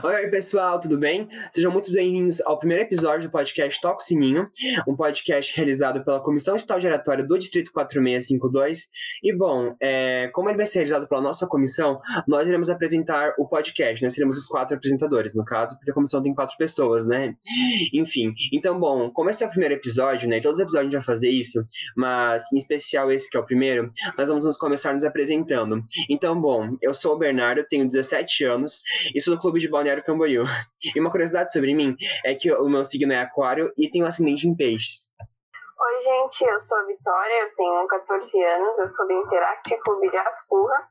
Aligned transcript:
Oi, 0.00 0.28
pessoal, 0.28 0.78
tudo 0.78 0.96
bem? 0.96 1.28
Sejam 1.52 1.72
muito 1.72 1.90
bem-vindos 1.90 2.40
ao 2.42 2.56
primeiro 2.56 2.84
episódio 2.84 3.28
do 3.28 3.32
podcast 3.32 3.80
Toco 3.80 4.00
Sininho, 4.00 4.48
um 4.86 4.94
podcast 4.94 5.54
realizado 5.56 6.04
pela 6.04 6.20
Comissão 6.20 6.54
Estadual 6.54 6.80
Geratória 6.80 7.24
do 7.24 7.36
Distrito 7.36 7.72
4652. 7.72 8.86
E, 9.24 9.32
bom, 9.32 9.74
é, 9.80 10.28
como 10.32 10.48
ele 10.48 10.56
vai 10.56 10.66
ser 10.66 10.80
realizado 10.80 11.08
pela 11.08 11.20
nossa 11.20 11.48
comissão, 11.48 12.00
nós 12.28 12.46
iremos 12.46 12.70
apresentar 12.70 13.34
o 13.38 13.48
podcast, 13.48 14.00
nós 14.02 14.14
seremos 14.14 14.36
os 14.36 14.46
quatro 14.46 14.76
apresentadores, 14.76 15.34
no 15.34 15.44
caso, 15.44 15.76
porque 15.76 15.90
a 15.90 15.94
comissão 15.94 16.22
tem 16.22 16.32
quatro 16.32 16.56
pessoas, 16.56 17.04
né? 17.04 17.34
Enfim, 17.92 18.32
então, 18.52 18.78
bom, 18.78 19.10
como 19.10 19.30
esse 19.30 19.42
é 19.42 19.46
o 19.48 19.50
primeiro 19.50 19.74
episódio, 19.74 20.28
né, 20.28 20.40
todos 20.40 20.58
os 20.58 20.62
episódios 20.62 20.78
a 20.78 20.90
gente 20.90 21.04
vai 21.06 21.14
fazer 21.16 21.30
isso, 21.30 21.64
mas 21.96 22.44
em 22.52 22.56
especial 22.56 23.10
esse 23.10 23.28
que 23.28 23.36
é 23.36 23.40
o 23.40 23.44
primeiro, 23.44 23.92
nós 24.16 24.28
vamos 24.28 24.56
começar 24.58 24.94
nos 24.94 25.04
apresentando. 25.04 25.82
Então, 26.08 26.40
bom, 26.40 26.76
eu 26.80 26.94
sou 26.94 27.14
o 27.14 27.18
Bernardo, 27.18 27.64
tenho 27.68 27.88
17 27.88 28.44
anos 28.44 28.80
e 29.12 29.20
sou 29.20 29.34
do 29.34 29.40
Clube 29.40 29.58
de 29.58 29.68
Balneário 29.68 29.87
Camboriú. 30.02 30.44
E 30.94 31.00
uma 31.00 31.10
curiosidade 31.10 31.52
sobre 31.52 31.74
mim 31.74 31.96
é 32.24 32.34
que 32.34 32.52
o 32.52 32.68
meu 32.68 32.84
signo 32.84 33.12
é 33.12 33.20
aquário 33.20 33.72
e 33.76 33.90
tenho 33.90 34.06
ascendente 34.06 34.46
em 34.46 34.54
peixes. 34.54 35.10
Oi, 35.80 36.02
gente, 36.02 36.44
eu 36.44 36.60
sou 36.62 36.76
a 36.76 36.84
Vitória, 36.84 37.42
eu 37.42 37.54
tenho 37.54 37.86
14 37.86 38.44
anos, 38.44 38.78
eu 38.78 38.88
sou 38.94 39.06
do 39.06 39.12
Interact 39.12 39.76
Clube 39.82 40.10
de 40.10 40.16
Ascurra. 40.16 40.88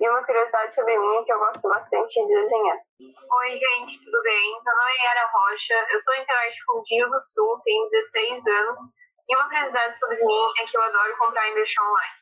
E 0.00 0.08
uma 0.08 0.24
curiosidade 0.24 0.74
sobre 0.74 0.98
mim 0.98 1.16
é 1.16 1.22
que 1.22 1.32
eu 1.32 1.38
gosto 1.38 1.60
bastante 1.60 2.26
de 2.26 2.26
desenhar. 2.26 2.78
Oi, 2.98 3.50
gente, 3.50 4.04
tudo 4.04 4.22
bem? 4.22 4.50
Meu 4.64 4.74
nome 4.76 4.92
é 4.92 5.04
Yara 5.04 5.30
Rocha, 5.32 5.74
eu 5.92 6.00
sou 6.00 6.14
Interact 6.14 6.58
Clube 6.66 7.10
do 7.10 7.24
Sul, 7.24 7.60
tenho 7.64 7.88
16 7.90 8.46
anos. 8.46 8.80
E 9.28 9.36
uma 9.36 9.48
curiosidade 9.48 9.98
sobre 9.98 10.24
mim 10.24 10.44
é 10.58 10.66
que 10.66 10.76
eu 10.76 10.82
adoro 10.82 11.16
comprar 11.18 11.48
em 11.48 11.54
deixar 11.54 11.82
online. 11.82 12.20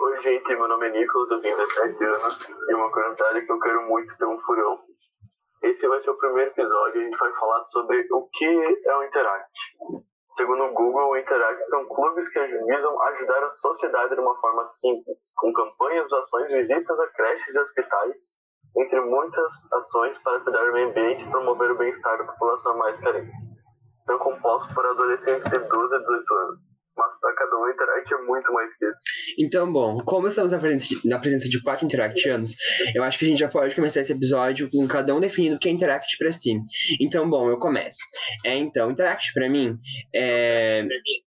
Oi, 0.00 0.22
gente, 0.22 0.48
meu 0.48 0.68
nome 0.68 0.88
é 0.88 0.90
Nicolas, 0.90 1.30
eu 1.30 1.40
tenho 1.40 1.56
17 1.56 2.04
anos. 2.04 2.48
E 2.68 2.74
uma 2.74 2.90
curiosidade 2.90 3.38
é 3.38 3.42
que 3.42 3.52
eu 3.52 3.60
quero 3.60 3.82
muito 3.82 4.16
ter 4.16 4.26
um 4.26 4.38
furão. 4.40 4.87
Esse 5.62 5.88
vai 5.88 6.00
ser 6.00 6.10
o 6.10 6.18
primeiro 6.18 6.50
episódio 6.50 7.00
a 7.00 7.04
gente 7.04 7.18
vai 7.18 7.32
falar 7.32 7.64
sobre 7.66 8.06
o 8.12 8.28
que 8.32 8.44
é 8.86 8.96
o 8.96 9.04
Interact. 9.04 9.50
Segundo 10.36 10.64
o 10.64 10.72
Google, 10.72 11.10
o 11.10 11.16
Interact 11.16 11.68
são 11.68 11.84
clubes 11.86 12.28
que 12.28 12.38
visam 12.40 13.02
ajudar 13.02 13.42
a 13.42 13.50
sociedade 13.50 14.14
de 14.14 14.20
uma 14.20 14.36
forma 14.40 14.64
simples, 14.66 15.18
com 15.36 15.52
campanhas, 15.52 16.08
doações, 16.08 16.48
visitas 16.48 17.00
a 17.00 17.06
creches 17.08 17.54
e 17.56 17.60
hospitais, 17.60 18.22
entre 18.76 19.00
muitas 19.00 19.72
ações 19.72 20.16
para 20.22 20.40
cuidar 20.40 20.64
do 20.64 20.72
meio 20.72 20.90
ambiente 20.90 21.24
e 21.24 21.30
promover 21.30 21.72
o 21.72 21.78
bem-estar 21.78 22.18
da 22.18 22.32
população 22.32 22.76
mais 22.78 23.00
carente. 23.00 23.32
São 24.06 24.18
compostos 24.18 24.72
por 24.72 24.86
adolescentes 24.86 25.44
de 25.44 25.58
12 25.58 25.94
a 25.94 25.98
18 25.98 26.34
anos 26.34 26.67
cada 27.20 27.56
um, 27.56 27.68
Interact 27.70 28.14
é 28.14 28.18
muito 28.18 28.52
mais 28.52 28.76
que 28.76 28.84
isso. 28.84 28.98
Então, 29.38 29.72
bom, 29.72 30.00
como 30.04 30.28
estamos 30.28 30.52
na 30.52 30.58
presença, 30.58 30.86
de, 30.86 31.08
na 31.08 31.18
presença 31.18 31.48
de 31.48 31.62
quatro 31.62 31.84
Interactianos, 31.84 32.54
eu 32.94 33.02
acho 33.02 33.18
que 33.18 33.24
a 33.24 33.28
gente 33.28 33.38
já 33.38 33.48
pode 33.48 33.74
começar 33.74 34.00
esse 34.00 34.12
episódio 34.12 34.68
com 34.70 34.86
cada 34.86 35.14
um 35.14 35.20
definindo 35.20 35.56
o 35.56 35.58
que 35.58 35.68
é 35.68 35.72
Interact 35.72 36.16
para 36.18 36.32
si. 36.32 36.58
Então, 37.00 37.28
bom, 37.28 37.48
eu 37.48 37.58
começo. 37.58 38.00
É, 38.44 38.56
então, 38.56 38.90
Interact 38.90 39.32
para 39.32 39.48
mim, 39.48 39.76
é, 40.14 40.86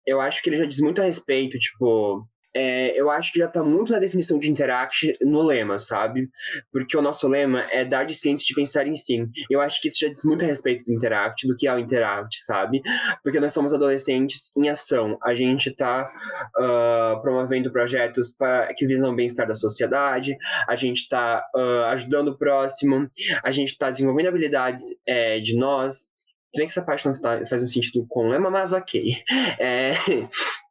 eu 0.06 0.20
acho 0.20 0.42
que 0.42 0.48
ele 0.48 0.58
já 0.58 0.64
diz 0.64 0.80
muito 0.80 1.00
a 1.00 1.04
respeito, 1.04 1.58
tipo, 1.58 2.26
é, 2.56 2.98
eu 2.98 3.10
acho 3.10 3.32
que 3.34 3.38
já 3.38 3.44
está 3.44 3.62
muito 3.62 3.92
na 3.92 3.98
definição 3.98 4.38
de 4.38 4.50
Interact 4.50 5.18
no 5.20 5.42
lema, 5.42 5.78
sabe? 5.78 6.30
Porque 6.72 6.96
o 6.96 7.02
nosso 7.02 7.28
lema 7.28 7.66
é 7.70 7.84
dar 7.84 8.04
de 8.04 8.14
ciência 8.14 8.46
de 8.46 8.54
pensar 8.54 8.86
em 8.86 8.96
si. 8.96 9.28
Eu 9.50 9.60
acho 9.60 9.78
que 9.78 9.88
isso 9.88 9.98
já 10.00 10.08
diz 10.08 10.24
muito 10.24 10.42
a 10.42 10.48
respeito 10.48 10.82
do 10.84 10.94
Interact, 10.94 11.46
do 11.46 11.54
que 11.54 11.68
é 11.68 11.74
o 11.74 11.78
Interact, 11.78 12.42
sabe? 12.42 12.80
Porque 13.22 13.38
nós 13.38 13.52
somos 13.52 13.74
adolescentes 13.74 14.50
em 14.56 14.70
ação. 14.70 15.18
A 15.22 15.34
gente 15.34 15.68
está 15.68 16.10
uh, 16.56 16.62
ah, 16.62 17.20
promovendo 17.20 17.70
projetos 17.70 18.32
pra, 18.32 18.72
que 18.74 18.86
visam 18.86 19.12
o 19.12 19.14
bem-estar 19.14 19.46
da 19.46 19.54
sociedade, 19.54 20.34
a 20.66 20.76
gente 20.76 21.02
está 21.02 21.44
uh, 21.54 21.58
ah, 21.58 21.90
ajudando 21.90 22.28
o 22.28 22.38
próximo, 22.38 23.06
a 23.44 23.50
gente 23.50 23.72
está 23.72 23.90
desenvolvendo 23.90 24.28
habilidades 24.28 24.82
é, 25.06 25.40
de 25.40 25.54
nós. 25.54 26.06
Se 26.54 26.58
bem 26.58 26.66
que 26.66 26.72
essa 26.72 26.82
parte 26.82 27.04
não 27.04 27.12
tá, 27.20 27.44
faz 27.44 27.62
um 27.62 27.68
sentido 27.68 28.06
com 28.08 28.28
o 28.28 28.30
lema, 28.30 28.50
mas 28.50 28.72
ok. 28.72 29.22
É, 29.58 29.92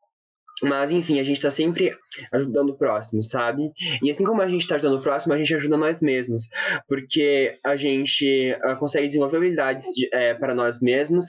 mas, 0.64 0.92
enfim, 0.92 1.20
a 1.20 1.24
gente 1.24 1.42
tá 1.42 1.52
sempre 1.52 1.96
ajudando 2.32 2.70
o 2.70 2.78
próximo, 2.78 3.22
sabe? 3.22 3.72
E 4.02 4.10
assim 4.10 4.24
como 4.24 4.42
a 4.42 4.48
gente 4.48 4.68
tá 4.68 4.76
ajudando 4.76 5.00
o 5.00 5.02
próximo, 5.02 5.34
a 5.34 5.38
gente 5.38 5.54
ajuda 5.54 5.76
nós 5.76 6.02
mesmos. 6.02 6.44
Porque 6.88 7.58
a 7.64 7.76
gente 7.76 8.56
uh, 8.66 8.76
consegue 8.78 9.08
desenvolver 9.08 9.38
habilidades 9.38 9.88
de, 9.94 10.10
é, 10.14 10.34
para 10.34 10.56
nós 10.56 10.82
mesmos 10.82 11.26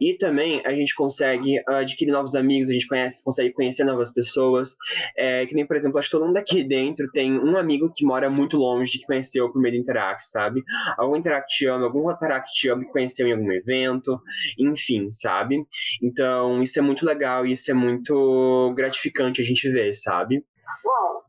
e 0.00 0.14
também 0.14 0.60
a 0.64 0.72
gente 0.72 0.94
consegue 0.94 1.58
uh, 1.60 1.76
adquirir 1.76 2.10
novos 2.10 2.34
amigos, 2.34 2.68
a 2.68 2.72
gente 2.72 2.88
conhece, 2.88 3.22
consegue 3.22 3.52
conhecer 3.52 3.84
novas 3.84 4.12
pessoas. 4.12 4.76
É, 5.16 5.46
que 5.46 5.54
nem, 5.54 5.66
por 5.66 5.76
exemplo, 5.76 5.98
acho 5.98 6.08
que 6.08 6.16
todo 6.16 6.26
mundo 6.26 6.36
aqui 6.36 6.64
dentro 6.64 7.10
tem 7.12 7.32
um 7.32 7.56
amigo 7.56 7.92
que 7.94 8.04
mora 8.04 8.28
muito 8.28 8.56
longe, 8.56 8.98
que 8.98 9.06
conheceu 9.06 9.50
por 9.52 9.60
meio 9.60 9.74
do 9.74 9.80
Interact, 9.80 10.26
sabe? 10.26 10.62
Algum 10.98 11.16
Interactiano, 11.16 11.84
algum 11.84 12.02
Rotaractiano 12.02 12.82
que 12.82 12.90
conheceu 12.90 13.28
em 13.28 13.32
algum 13.32 13.52
evento, 13.52 14.20
enfim, 14.58 15.10
sabe? 15.10 15.64
Então, 16.02 16.62
isso 16.62 16.78
é 16.78 16.82
muito 16.82 17.06
legal 17.06 17.44
isso 17.46 17.70
é 17.70 17.74
muito 17.74 18.63
gratificante 18.72 19.40
a 19.40 19.44
gente 19.44 19.68
ver, 19.70 19.92
sabe? 19.92 20.46
Bom, 20.84 21.22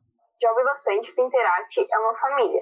ouvi 0.48 0.64
bastante 0.64 1.14
Interact 1.18 1.88
é 1.92 2.00
uma 2.00 2.16
família. 2.16 2.62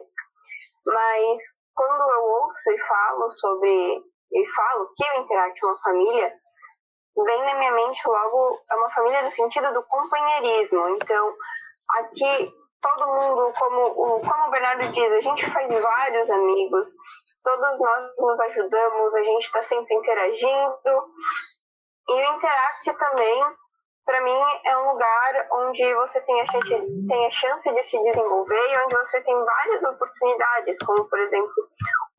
Mas 0.85 1.39
quando 1.73 2.11
eu 2.11 2.23
ouço 2.23 2.71
e 2.71 2.79
falo 2.87 3.31
sobre. 3.31 4.03
e 4.31 4.53
falo 4.55 4.89
que 4.95 5.03
o 5.03 5.21
Interact 5.21 5.59
é 5.61 5.67
uma 5.67 5.81
família, 5.81 6.33
vem 7.15 7.45
na 7.45 7.55
minha 7.55 7.71
mente 7.71 8.01
logo 8.07 8.59
é 8.71 8.75
uma 8.75 8.89
família 8.91 9.21
no 9.23 9.31
sentido 9.31 9.73
do 9.73 9.83
companheirismo. 9.83 10.89
Então, 10.89 11.35
aqui 11.89 12.53
todo 12.81 13.07
mundo, 13.07 13.53
como 13.57 13.83
o, 13.83 14.21
como 14.21 14.47
o 14.47 14.51
Bernardo 14.51 14.91
diz, 14.91 15.11
a 15.11 15.21
gente 15.21 15.51
faz 15.51 15.81
vários 15.81 16.29
amigos, 16.29 16.87
todos 17.43 17.79
nós 17.79 18.15
nos 18.17 18.39
ajudamos, 18.39 19.13
a 19.13 19.23
gente 19.23 19.45
está 19.45 19.63
sempre 19.63 19.95
interagindo. 19.95 21.13
E 22.09 22.13
o 22.13 22.35
Interact 22.35 22.93
também 22.97 23.55
para 24.05 24.21
mim, 24.21 24.37
é 24.65 24.77
um 24.77 24.91
lugar 24.91 25.47
onde 25.51 25.93
você 25.93 26.19
tem 26.21 26.41
a, 26.41 26.45
chance, 26.51 27.07
tem 27.07 27.25
a 27.25 27.31
chance 27.31 27.73
de 27.73 27.83
se 27.83 27.97
desenvolver 28.03 28.71
e 28.71 28.77
onde 28.85 28.95
você 28.95 29.21
tem 29.21 29.45
várias 29.45 29.83
oportunidades, 29.83 30.77
como, 30.85 31.05
por 31.09 31.19
exemplo, 31.19 31.53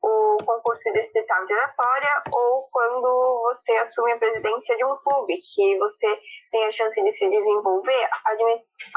o 0.01 0.37
concurso 0.43 0.91
distrital 0.93 1.45
de 1.45 1.53
oratória 1.53 2.23
ou 2.33 2.67
quando 2.71 3.41
você 3.43 3.71
assume 3.73 4.13
a 4.13 4.17
presidência 4.17 4.75
de 4.77 4.85
um 4.85 4.97
clube, 4.97 5.39
que 5.53 5.77
você 5.77 6.19
tem 6.51 6.65
a 6.65 6.71
chance 6.71 7.01
de 7.01 7.13
se 7.13 7.29
desenvolver 7.29 8.09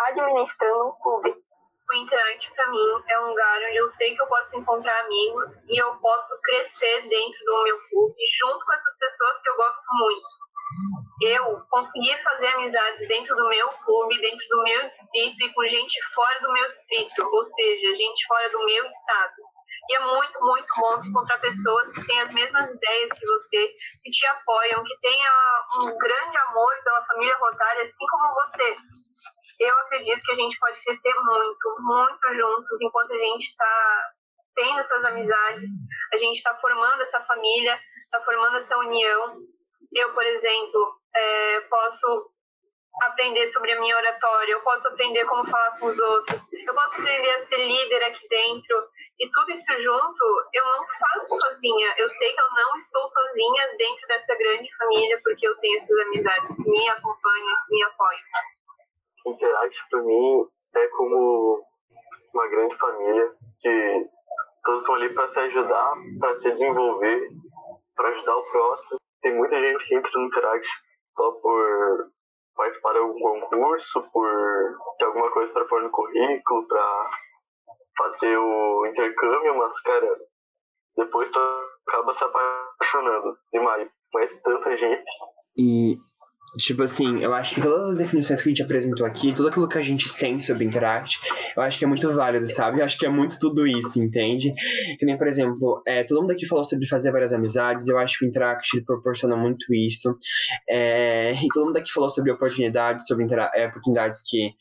administrando 0.06 0.88
um 0.88 0.92
clube. 1.02 1.34
O 1.90 1.94
Interact, 1.94 2.54
para 2.54 2.70
mim, 2.70 3.02
é 3.08 3.20
um 3.20 3.28
lugar 3.28 3.58
onde 3.66 3.76
eu 3.76 3.88
sei 3.88 4.14
que 4.14 4.22
eu 4.22 4.26
posso 4.26 4.58
encontrar 4.58 4.98
amigos 5.04 5.64
e 5.68 5.82
eu 5.82 5.94
posso 5.96 6.38
crescer 6.42 7.00
dentro 7.08 7.44
do 7.44 7.62
meu 7.64 7.78
clube, 7.88 8.16
junto 8.38 8.64
com 8.64 8.72
essas 8.74 8.98
pessoas 8.98 9.42
que 9.42 9.48
eu 9.48 9.56
gosto 9.56 9.84
muito 9.98 10.47
eu 11.20 11.60
consegui 11.68 12.16
fazer 12.22 12.46
amizades 12.48 13.08
dentro 13.08 13.34
do 13.34 13.48
meu 13.48 13.68
clube, 13.84 14.20
dentro 14.20 14.46
do 14.48 14.62
meu 14.62 14.86
distrito 14.86 15.44
e 15.44 15.52
com 15.52 15.66
gente 15.66 16.00
fora 16.14 16.40
do 16.40 16.52
meu 16.52 16.68
distrito, 16.68 17.22
ou 17.22 17.44
seja, 17.44 17.94
gente 17.96 18.26
fora 18.26 18.48
do 18.50 18.64
meu 18.64 18.86
estado. 18.86 19.34
E 19.88 19.96
é 19.96 20.00
muito, 20.00 20.40
muito 20.40 20.68
bom 20.76 21.02
encontrar 21.02 21.38
pessoas 21.38 21.90
que 21.92 22.06
têm 22.06 22.20
as 22.20 22.32
mesmas 22.32 22.70
ideias 22.70 23.10
que 23.18 23.26
você, 23.26 23.74
que 24.04 24.10
te 24.10 24.26
apoiam, 24.26 24.84
que 24.84 25.00
tenham 25.00 25.34
um 25.82 25.98
grande 25.98 26.36
amor 26.36 26.74
pela 26.84 27.04
família 27.06 27.36
Rotária, 27.38 27.82
assim 27.82 28.06
como 28.10 28.34
você. 28.34 28.76
Eu 29.60 29.78
acredito 29.78 30.22
que 30.22 30.32
a 30.32 30.36
gente 30.36 30.58
pode 30.58 30.80
crescer 30.84 31.14
muito, 31.14 31.76
muito 31.80 32.34
juntos, 32.34 32.80
enquanto 32.80 33.12
a 33.12 33.18
gente 33.18 33.48
está 33.48 34.10
tendo 34.54 34.78
essas 34.78 35.04
amizades, 35.04 35.70
a 36.12 36.16
gente 36.18 36.36
está 36.36 36.54
formando 36.56 37.00
essa 37.00 37.20
família, 37.22 37.80
está 38.04 38.20
formando 38.20 38.56
essa 38.56 38.76
união 38.78 39.38
eu, 39.92 40.12
por 40.12 40.24
exemplo, 40.24 41.00
é, 41.14 41.60
posso 41.62 42.30
aprender 43.02 43.46
sobre 43.48 43.72
a 43.72 43.80
minha 43.80 43.96
oratória, 43.96 44.52
eu 44.52 44.60
posso 44.60 44.86
aprender 44.88 45.24
como 45.26 45.48
falar 45.48 45.78
com 45.78 45.86
os 45.86 45.98
outros, 45.98 46.52
eu 46.52 46.74
posso 46.74 47.00
aprender 47.00 47.30
a 47.30 47.42
ser 47.42 47.56
líder 47.56 48.02
aqui 48.04 48.28
dentro. 48.28 48.88
E 49.20 49.30
tudo 49.30 49.52
isso 49.52 49.78
junto, 49.78 50.24
eu 50.52 50.64
não 50.64 50.84
faço 50.98 51.38
sozinha. 51.38 51.94
Eu 51.96 52.08
sei 52.08 52.32
que 52.32 52.40
eu 52.40 52.50
não 52.50 52.76
estou 52.76 53.08
sozinha 53.08 53.76
dentro 53.76 54.06
dessa 54.08 54.34
grande 54.36 54.76
família, 54.76 55.20
porque 55.22 55.46
eu 55.46 55.56
tenho 55.58 55.76
essas 55.78 55.98
amizades 56.06 56.56
que 56.56 56.70
me 56.70 56.88
acompanham, 56.88 57.56
que 57.66 57.74
me 57.74 57.82
apoiam. 57.84 58.20
Interact, 59.26 59.76
para 59.90 60.02
mim, 60.02 60.48
é 60.74 60.88
como 60.88 61.66
uma 62.32 62.48
grande 62.48 62.76
família 62.76 63.32
que 63.60 64.08
todos 64.64 64.80
estão 64.80 64.94
ali 64.94 65.12
para 65.14 65.28
se 65.28 65.40
ajudar, 65.40 65.94
para 66.20 66.38
se 66.38 66.50
desenvolver, 66.52 67.28
para 67.96 68.08
ajudar 68.10 68.36
o 68.36 68.42
próximo 68.50 68.98
tem 69.22 69.34
muita 69.34 69.60
gente 69.60 69.84
que 69.86 69.94
entra 69.94 70.10
no 70.14 70.26
Interact 70.26 70.68
só 71.14 71.32
por 71.32 72.10
participar 72.54 72.92
de 72.92 72.98
algum 72.98 73.20
concurso, 73.20 74.02
por 74.12 74.28
ter 74.98 75.04
alguma 75.04 75.30
coisa 75.30 75.52
para 75.52 75.64
pôr 75.66 75.82
no 75.82 75.90
currículo, 75.90 76.66
para 76.66 77.10
fazer 77.96 78.36
o 78.36 78.86
intercâmbio, 78.86 79.56
mas, 79.56 79.80
cara, 79.82 80.18
depois 80.96 81.30
tu 81.30 81.38
acaba 81.86 82.14
se 82.14 82.24
apaixonando 82.24 83.36
demais. 83.52 83.88
Conhece 84.12 84.42
tanta 84.42 84.76
gente. 84.76 85.04
E 85.56 85.96
Tipo 86.56 86.82
assim, 86.84 87.22
eu 87.22 87.34
acho 87.34 87.54
que 87.54 87.60
todas 87.60 87.90
as 87.90 87.96
definições 87.96 88.40
que 88.40 88.48
a 88.48 88.50
gente 88.50 88.62
apresentou 88.62 89.04
aqui, 89.04 89.34
tudo 89.34 89.48
aquilo 89.48 89.68
que 89.68 89.76
a 89.76 89.82
gente 89.82 90.08
sente 90.08 90.46
sobre 90.46 90.64
Interact, 90.64 91.18
eu 91.56 91.62
acho 91.62 91.78
que 91.78 91.84
é 91.84 91.88
muito 91.88 92.10
válido, 92.12 92.48
sabe? 92.48 92.80
Eu 92.80 92.84
acho 92.84 92.98
que 92.98 93.04
é 93.04 93.08
muito 93.08 93.38
tudo 93.38 93.66
isso, 93.66 94.00
entende? 94.00 94.54
Que 94.98 95.04
nem, 95.04 95.18
por 95.18 95.26
exemplo, 95.26 95.82
é, 95.86 96.04
todo 96.04 96.22
mundo 96.22 96.30
aqui 96.30 96.46
falou 96.46 96.64
sobre 96.64 96.86
fazer 96.86 97.12
várias 97.12 97.32
amizades, 97.32 97.88
eu 97.88 97.98
acho 97.98 98.18
que 98.18 98.24
o 98.24 98.28
Interact 98.28 98.80
proporciona 98.82 99.36
muito 99.36 99.74
isso. 99.74 100.16
É, 100.68 101.34
e 101.34 101.48
todo 101.52 101.66
mundo 101.66 101.76
aqui 101.76 101.92
falou 101.92 102.08
sobre 102.08 102.30
oportunidades, 102.30 103.06
sobre 103.06 103.26
é, 103.54 103.66
oportunidades 103.66 104.22
que 104.26 104.54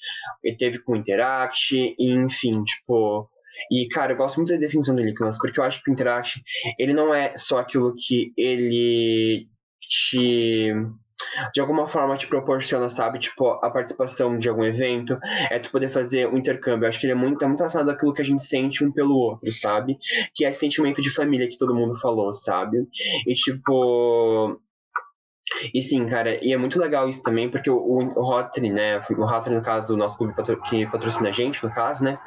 teve 0.57 0.79
com 0.79 0.93
o 0.93 0.95
Interact, 0.97 1.73
e, 1.97 2.11
enfim, 2.11 2.63
tipo. 2.63 3.29
E, 3.71 3.87
cara, 3.87 4.13
eu 4.13 4.17
gosto 4.17 4.37
muito 4.37 4.51
da 4.51 4.57
definição 4.57 4.95
do 4.95 5.01
Nicholas, 5.01 5.37
porque 5.37 5.59
eu 5.59 5.63
acho 5.63 5.81
que 5.81 5.89
o 5.89 5.93
Interact, 5.93 6.41
ele 6.77 6.93
não 6.93 7.13
é 7.13 7.33
só 7.35 7.59
aquilo 7.59 7.93
que 7.95 8.31
ele 8.37 9.47
te 9.81 10.73
de 11.53 11.61
alguma 11.61 11.87
forma 11.87 12.17
te 12.17 12.27
proporciona, 12.27 12.89
sabe, 12.89 13.19
tipo, 13.19 13.47
a 13.47 13.69
participação 13.69 14.37
de 14.37 14.49
algum 14.49 14.63
evento, 14.63 15.17
é 15.49 15.59
tu 15.59 15.71
poder 15.71 15.89
fazer 15.89 16.27
um 16.27 16.37
intercâmbio. 16.37 16.85
Eu 16.85 16.89
acho 16.89 16.99
que 16.99 17.05
ele 17.05 17.13
é 17.13 17.15
muito, 17.15 17.43
é 17.43 17.47
muito 17.47 17.59
relacionado 17.59 17.89
àquilo 17.89 18.13
que 18.13 18.21
a 18.21 18.25
gente 18.25 18.43
sente 18.43 18.83
um 18.83 18.91
pelo 18.91 19.15
outro, 19.15 19.51
sabe? 19.51 19.97
Que 20.33 20.45
é 20.45 20.49
esse 20.49 20.59
sentimento 20.59 21.01
de 21.01 21.09
família 21.09 21.47
que 21.47 21.57
todo 21.57 21.75
mundo 21.75 21.99
falou, 21.99 22.31
sabe? 22.33 22.87
E 23.25 23.33
tipo, 23.33 24.59
e 25.73 25.81
sim, 25.81 26.05
cara, 26.05 26.43
e 26.43 26.51
é 26.51 26.57
muito 26.57 26.79
legal 26.79 27.09
isso 27.09 27.23
também, 27.23 27.49
porque 27.49 27.69
o, 27.69 27.77
o 27.77 28.21
Rotary, 28.21 28.69
né, 28.69 29.01
o 29.09 29.25
Rotary, 29.25 29.55
no 29.55 29.61
caso, 29.61 29.87
do 29.87 29.97
nosso 29.97 30.17
clube 30.17 30.35
patro, 30.35 30.61
que 30.63 30.85
patrocina 30.87 31.29
a 31.29 31.31
gente, 31.31 31.63
no 31.63 31.71
caso, 31.71 32.03
né, 32.03 32.19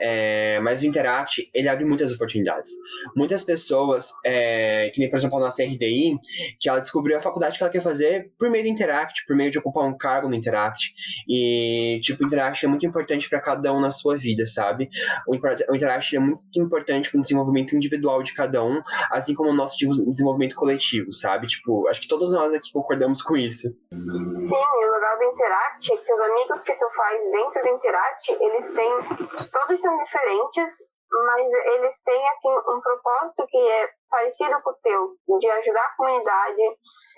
é, 0.00 0.58
mas 0.60 0.82
o 0.82 0.86
Interact, 0.86 1.48
ele 1.54 1.68
abre 1.68 1.84
muitas 1.84 2.12
oportunidades. 2.12 2.72
Muitas 3.16 3.44
pessoas, 3.44 4.10
é, 4.24 4.90
que 4.92 5.00
nem, 5.00 5.08
por 5.08 5.16
exemplo, 5.16 5.38
a 5.38 5.40
nossa 5.40 5.62
RDI, 5.62 6.18
que 6.60 6.68
ela 6.68 6.80
descobriu 6.80 7.16
a 7.16 7.20
faculdade 7.20 7.56
que 7.56 7.62
ela 7.62 7.72
quer 7.72 7.80
fazer 7.80 8.32
por 8.38 8.50
meio 8.50 8.64
do 8.64 8.70
Interact, 8.70 9.24
por 9.26 9.36
meio 9.36 9.50
de 9.50 9.58
ocupar 9.58 9.84
um 9.84 9.96
cargo 9.96 10.28
no 10.28 10.34
Interact, 10.34 10.92
e, 11.28 12.00
tipo, 12.02 12.22
o 12.24 12.26
Interact 12.26 12.64
é 12.64 12.68
muito 12.68 12.84
importante 12.84 13.28
para 13.28 13.40
cada 13.40 13.72
um 13.72 13.80
na 13.80 13.90
sua 13.90 14.16
vida, 14.16 14.44
sabe? 14.44 14.88
O, 15.26 15.36
o 15.36 15.76
Interact 15.76 16.16
é 16.16 16.18
muito 16.18 16.42
importante 16.56 17.10
para 17.10 17.18
o 17.18 17.22
desenvolvimento 17.22 17.76
individual 17.76 18.22
de 18.22 18.34
cada 18.34 18.64
um, 18.64 18.80
assim 19.10 19.34
como 19.34 19.50
o 19.50 19.54
nosso 19.54 19.76
desenvolvimento 19.78 20.56
coletivo, 20.56 21.12
sabe? 21.12 21.46
Tipo, 21.46 21.86
acho 21.88 22.00
que 22.00 22.08
todos 22.08 22.32
nós 22.32 22.55
aqui 22.56 22.72
concordamos 22.72 23.22
com 23.22 23.36
isso. 23.36 23.68
Sim, 24.36 24.56
e 24.56 24.86
o 24.86 24.90
legal 24.90 25.18
do 25.18 25.24
Interact 25.24 25.92
é 25.92 25.96
que 25.96 26.12
os 26.12 26.20
amigos 26.20 26.62
que 26.62 26.74
tu 26.74 26.90
faz 26.96 27.30
dentro 27.30 27.62
do 27.62 27.68
Interact, 27.68 28.32
eles 28.32 28.72
têm. 28.72 28.92
Todos 29.52 29.80
são 29.80 29.96
diferentes, 30.04 30.72
mas 31.12 31.52
eles 31.52 32.02
têm 32.02 32.28
assim 32.28 32.50
um 32.50 32.80
propósito 32.80 33.46
que 33.48 33.58
é 33.58 33.88
parecido 34.10 34.60
com 34.62 34.70
o 34.70 34.78
teu, 34.82 35.38
de 35.38 35.50
ajudar 35.50 35.84
a 35.84 35.96
comunidade. 35.96 36.62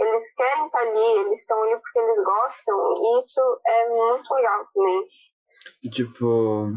Eles 0.01 0.35
querem 0.35 0.67
estar 0.67 0.81
ali, 0.81 1.21
eles 1.21 1.41
estão 1.41 1.63
ali 1.63 1.77
porque 1.81 1.99
eles 1.99 2.25
gostam, 2.25 2.93
e 2.97 3.19
isso 3.19 3.61
é 3.67 3.89
muito 3.89 4.35
legal 4.35 4.65
também. 4.75 5.05
Tipo, 5.91 6.73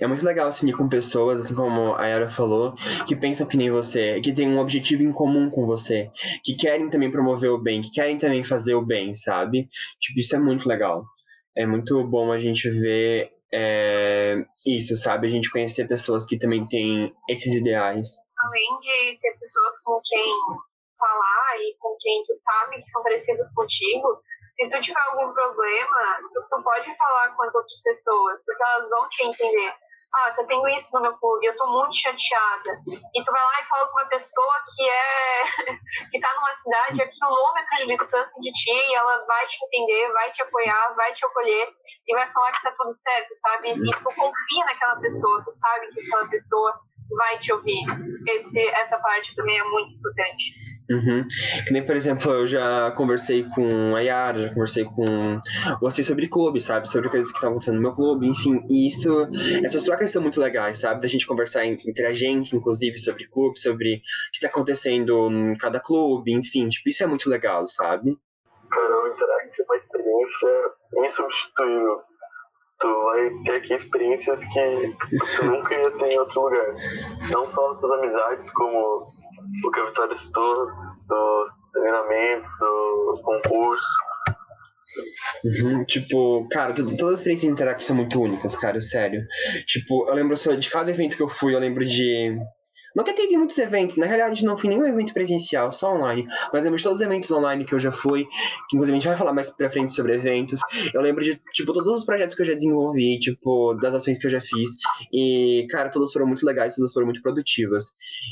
é 0.00 0.06
muito 0.06 0.24
legal 0.24 0.50
se 0.52 0.64
unir 0.64 0.76
com 0.76 0.88
pessoas, 0.88 1.40
assim 1.40 1.54
como 1.54 1.94
a 1.94 2.06
Yara 2.06 2.28
falou, 2.28 2.74
que 3.06 3.14
pensam 3.14 3.46
que 3.46 3.56
nem 3.56 3.70
você, 3.70 4.20
que 4.20 4.32
tem 4.32 4.48
um 4.48 4.58
objetivo 4.58 5.02
em 5.02 5.12
comum 5.12 5.48
com 5.48 5.66
você, 5.66 6.10
que 6.44 6.56
querem 6.56 6.90
também 6.90 7.10
promover 7.10 7.50
o 7.50 7.58
bem, 7.58 7.80
que 7.80 7.90
querem 7.90 8.18
também 8.18 8.42
fazer 8.42 8.74
o 8.74 8.84
bem, 8.84 9.14
sabe? 9.14 9.68
Tipo, 10.00 10.18
isso 10.18 10.34
é 10.34 10.38
muito 10.38 10.68
legal. 10.68 11.04
É 11.56 11.64
muito 11.64 12.02
bom 12.04 12.32
a 12.32 12.38
gente 12.38 12.68
ver 12.68 13.32
é, 13.52 14.44
isso, 14.66 14.96
sabe? 14.96 15.26
A 15.26 15.30
gente 15.30 15.50
conhecer 15.50 15.88
pessoas 15.88 16.26
que 16.26 16.38
também 16.38 16.64
têm 16.66 17.12
esses 17.28 17.54
ideais. 17.54 18.08
Além 18.38 18.80
de 18.80 19.18
ter 19.20 19.38
pessoas 19.38 19.80
com 19.84 20.00
quem 20.04 20.34
falar 20.98 21.56
e 21.58 21.74
com 21.78 21.96
quem 21.98 22.24
tu 22.26 22.34
sabe 22.34 22.76
que 22.76 22.88
são 22.90 23.02
parecidas 23.02 23.52
contigo, 23.54 24.22
se 24.60 24.68
tu 24.68 24.80
tiver 24.82 25.00
algum 25.00 25.32
problema, 25.32 26.18
tu, 26.34 26.44
tu, 26.50 26.62
pode 26.62 26.94
falar 26.96 27.34
com 27.34 27.44
as 27.44 27.54
outras 27.54 27.82
pessoas, 27.82 28.40
porque 28.44 28.62
elas 28.62 28.90
vão 28.90 29.08
te 29.08 29.24
entender. 29.24 29.74
Ah, 30.12 30.34
eu 30.36 30.46
tenho 30.46 30.68
isso 30.68 30.90
no 30.92 31.02
meu 31.02 31.16
clube, 31.16 31.46
eu 31.46 31.56
tô 31.56 31.66
muito 31.68 31.96
chateada. 31.96 32.82
E 33.14 33.24
tu 33.24 33.32
vai 33.32 33.42
lá 33.42 33.60
e 33.62 33.68
fala 33.68 33.86
com 33.86 34.00
uma 34.00 34.08
pessoa 34.08 34.54
que 34.76 34.90
é 34.90 35.42
que 36.10 36.20
tá 36.20 36.34
numa 36.34 36.52
cidade 36.52 37.00
a 37.00 37.08
quilômetros 37.08 37.86
de 37.86 37.96
distância 37.96 38.40
de 38.40 38.52
ti 38.52 38.72
e 38.72 38.94
ela 38.94 39.24
vai 39.24 39.46
te 39.46 39.56
entender, 39.64 40.12
vai 40.12 40.30
te 40.32 40.42
apoiar, 40.42 40.94
vai 40.94 41.12
te 41.14 41.24
acolher 41.24 41.72
e 42.08 42.14
vai 42.14 42.30
falar 42.32 42.52
que 42.52 42.62
tá 42.62 42.74
tudo 42.76 42.92
certo, 42.92 43.38
sabe? 43.38 43.70
E 43.70 43.92
tu 43.92 44.04
confia 44.04 44.64
naquela 44.66 44.96
pessoa, 45.00 45.42
tu 45.44 45.52
sabe 45.52 45.88
que 45.92 46.00
aquela 46.00 46.28
pessoa 46.28 46.80
vai 47.16 47.38
te 47.38 47.52
ouvir. 47.52 47.84
Esse, 48.28 48.60
essa 48.68 48.98
parte 48.98 49.34
também 49.36 49.58
é 49.58 49.64
muito 49.64 49.94
importante. 49.94 50.44
Uhum. 50.90 51.24
Que 51.66 51.72
nem, 51.72 51.86
por 51.86 51.94
exemplo, 51.94 52.32
eu 52.32 52.46
já 52.48 52.90
conversei 52.90 53.44
com 53.54 53.94
a 53.94 54.00
Yara, 54.00 54.42
já 54.42 54.48
conversei 54.48 54.84
com 54.84 55.40
você 55.80 56.02
sobre 56.02 56.26
clube, 56.26 56.60
sabe? 56.60 56.90
Sobre 56.90 57.08
coisas 57.08 57.30
que 57.30 57.36
estão 57.36 57.50
acontecendo 57.50 57.76
no 57.76 57.82
meu 57.82 57.92
clube, 57.94 58.26
enfim. 58.26 58.60
E 58.68 58.88
isso, 58.88 59.28
essas 59.64 59.84
trocas 59.84 60.10
são 60.10 60.20
muito 60.20 60.40
legais, 60.40 60.78
sabe? 60.78 61.00
Da 61.00 61.06
gente 61.06 61.26
conversar 61.26 61.64
entre 61.64 62.04
a 62.04 62.12
gente, 62.12 62.56
inclusive, 62.56 62.98
sobre 62.98 63.28
clube, 63.28 63.60
sobre 63.60 63.94
o 63.94 64.00
que 64.32 64.38
está 64.38 64.48
acontecendo 64.48 65.30
em 65.30 65.56
cada 65.58 65.78
clube, 65.78 66.32
enfim. 66.32 66.68
Tipo, 66.68 66.88
isso 66.88 67.04
é 67.04 67.06
muito 67.06 67.30
legal, 67.30 67.68
sabe? 67.68 68.18
Cara, 68.68 69.04
o 69.04 69.06
Interact 69.08 69.60
é 69.60 69.64
uma 69.64 69.76
experiência 69.76 70.48
insubstituível. 71.08 72.00
Tu 72.80 73.04
vai 73.04 73.30
ter 73.44 73.56
aqui 73.56 73.74
experiências 73.74 74.42
que 74.42 74.96
tu 75.36 75.44
nunca 75.44 75.74
ia 75.74 75.90
ter 75.90 76.12
em 76.12 76.18
outro 76.18 76.40
lugar. 76.40 76.74
Não 77.30 77.44
só 77.44 77.74
essas 77.74 77.90
amizades, 77.90 78.50
como 78.50 79.19
o 79.64 79.70
que 79.70 79.80
a 79.80 79.86
Vitória 79.86 80.16
citou, 80.16 80.66
do 81.08 81.46
treinamento, 81.72 82.48
do 82.60 83.20
concurso. 83.22 83.86
Uhum, 85.44 85.84
tipo, 85.84 86.48
cara, 86.50 86.74
todas 86.74 87.14
as 87.14 87.20
experiências 87.20 87.50
de 87.50 87.84
são 87.84 87.96
muito 87.96 88.20
únicas, 88.20 88.56
cara, 88.56 88.80
sério. 88.80 89.22
Tipo, 89.66 90.08
eu 90.08 90.14
lembro 90.14 90.36
só 90.36 90.54
de 90.54 90.68
cada 90.68 90.90
evento 90.90 91.16
que 91.16 91.22
eu 91.22 91.28
fui, 91.28 91.54
eu 91.54 91.60
lembro 91.60 91.84
de 91.86 92.36
Nunca 92.94 93.12
teve 93.14 93.36
muitos 93.36 93.56
eventos, 93.58 93.96
na 93.96 94.06
realidade 94.06 94.44
não 94.44 94.58
fui 94.58 94.68
nenhum 94.68 94.84
evento 94.84 95.12
presencial, 95.12 95.70
só 95.70 95.94
online. 95.94 96.26
Mas 96.52 96.62
lembro 96.62 96.76
de 96.76 96.84
todos 96.84 97.00
os 97.00 97.06
eventos 97.06 97.30
online 97.30 97.64
que 97.64 97.74
eu 97.74 97.78
já 97.78 97.92
fui, 97.92 98.24
que 98.68 98.76
inclusive 98.76 98.96
a 98.96 99.00
gente 99.00 99.08
vai 99.08 99.16
falar 99.16 99.32
mais 99.32 99.50
pra 99.50 99.70
frente 99.70 99.94
sobre 99.94 100.14
eventos. 100.14 100.60
Eu 100.92 101.00
lembro 101.00 101.22
de, 101.22 101.36
tipo, 101.52 101.72
todos 101.72 101.92
os 101.92 102.04
projetos 102.04 102.34
que 102.34 102.42
eu 102.42 102.46
já 102.46 102.54
desenvolvi, 102.54 103.18
tipo, 103.18 103.74
das 103.74 103.94
ações 103.94 104.18
que 104.18 104.26
eu 104.26 104.30
já 104.30 104.40
fiz. 104.40 104.70
E, 105.12 105.66
cara, 105.70 105.90
todas 105.90 106.12
foram 106.12 106.26
muito 106.26 106.44
legais, 106.44 106.74
todas 106.74 106.92
foram 106.92 107.06
muito 107.06 107.22
produtivas. 107.22 107.86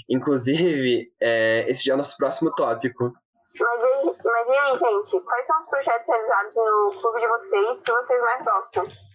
Inclusive, 0.09 1.11
é, 1.21 1.71
esse 1.71 1.85
já 1.85 1.93
é 1.93 1.95
o 1.95 1.99
nosso 1.99 2.17
próximo 2.17 2.53
tópico. 2.55 3.13
Mas 3.61 3.79
mas 4.25 4.49
e 4.49 4.57
aí, 4.57 4.77
gente? 4.77 5.21
Quais 5.25 5.47
são 5.47 5.59
os 5.59 5.69
projetos 5.69 6.07
realizados 6.07 6.55
no 6.57 7.01
clube 7.01 7.21
de 7.21 7.29
vocês 7.29 7.83
que 7.83 7.93
vocês 7.93 8.21
mais 8.21 8.45
gostam? 8.45 9.08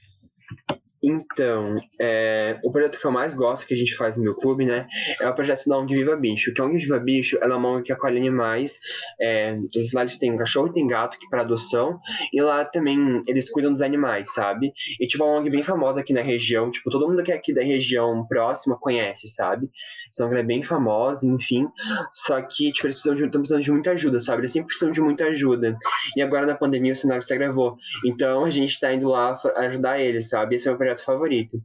Então, 1.04 1.76
é, 2.00 2.58
o 2.64 2.72
projeto 2.72 2.98
que 2.98 3.06
eu 3.06 3.12
mais 3.12 3.34
gosto 3.34 3.68
que 3.68 3.74
a 3.74 3.78
gente 3.78 3.94
faz 3.96 4.16
no 4.16 4.24
meu 4.24 4.36
clube, 4.36 4.66
né, 4.66 4.88
é 5.20 5.28
o 5.28 5.36
projeto 5.36 5.68
da 5.68 5.78
ONG 5.78 5.96
Viva 5.96 6.16
Bicho. 6.16 6.54
Que 6.54 6.62
a 6.62 6.66
ONG 6.66 6.78
Viva 6.78 7.00
Bicho 7.00 7.38
ela 7.42 7.56
é 7.56 7.58
uma 7.58 7.70
ONG 7.70 7.84
que 7.84 7.92
acolhe 7.92 8.18
animais. 8.18 8.80
É, 9.22 9.58
lá 9.94 10.04
eles 10.04 10.18
têm 10.18 10.32
um 10.32 10.38
cachorro 10.38 10.68
e 10.68 10.74
tem 10.74 10.88
gato 10.88 11.20
que 11.20 11.28
para 11.30 11.42
adoção. 11.42 12.00
E 12.32 12.42
lá 12.42 12.64
também 12.64 13.22
eles 13.28 13.50
cuidam 13.50 13.74
dos 13.74 13.82
animais, 13.82 14.34
sabe? 14.34 14.72
E 15.00 15.06
tipo, 15.06 15.24
é 15.24 15.28
uma 15.28 15.40
ONG 15.40 15.50
bem 15.50 15.62
famosa 15.62 16.00
aqui 16.00 16.14
na 16.14 16.22
região. 16.22 16.72
Tipo, 16.72 16.90
todo 16.90 17.08
mundo 17.08 17.22
que 17.22 17.32
é 17.32 17.36
aqui 17.36 17.54
da 17.54 17.62
região 17.62 18.26
próxima 18.28 18.78
conhece, 18.80 19.28
sabe? 19.28 19.70
São 20.12 20.30
ela 20.30 20.40
é 20.40 20.44
bem 20.44 20.64
famosa, 20.64 21.28
enfim. 21.28 21.68
Só 22.14 22.42
que, 22.42 22.72
tipo, 22.72 22.88
eles 22.88 22.96
precisam 22.96 23.16
de, 23.16 23.26
estão 23.26 23.42
precisando 23.42 23.64
de 23.64 23.72
muita 23.72 23.92
ajuda, 23.92 24.20
sabe? 24.20 24.42
Eles 24.42 24.52
sempre 24.52 24.68
precisam 24.68 24.92
de 24.92 25.02
muita 25.02 25.26
ajuda. 25.26 25.78
E 26.16 26.22
agora 26.22 26.46
na 26.46 26.56
pandemia 26.56 26.94
o 26.94 26.96
cenário 26.96 27.24
se 27.24 27.34
agravou. 27.34 27.76
Então 28.06 28.46
a 28.46 28.50
gente 28.50 28.80
tá 28.80 28.94
indo 28.94 29.10
lá 29.10 29.40
ajudar 29.58 30.00
eles, 30.00 30.30
sabe? 30.30 30.56
Esse 30.56 30.70
é 30.70 30.72
o 30.72 30.78
projeto 30.78 30.93
projeto 30.94 31.06
favorito. 31.06 31.58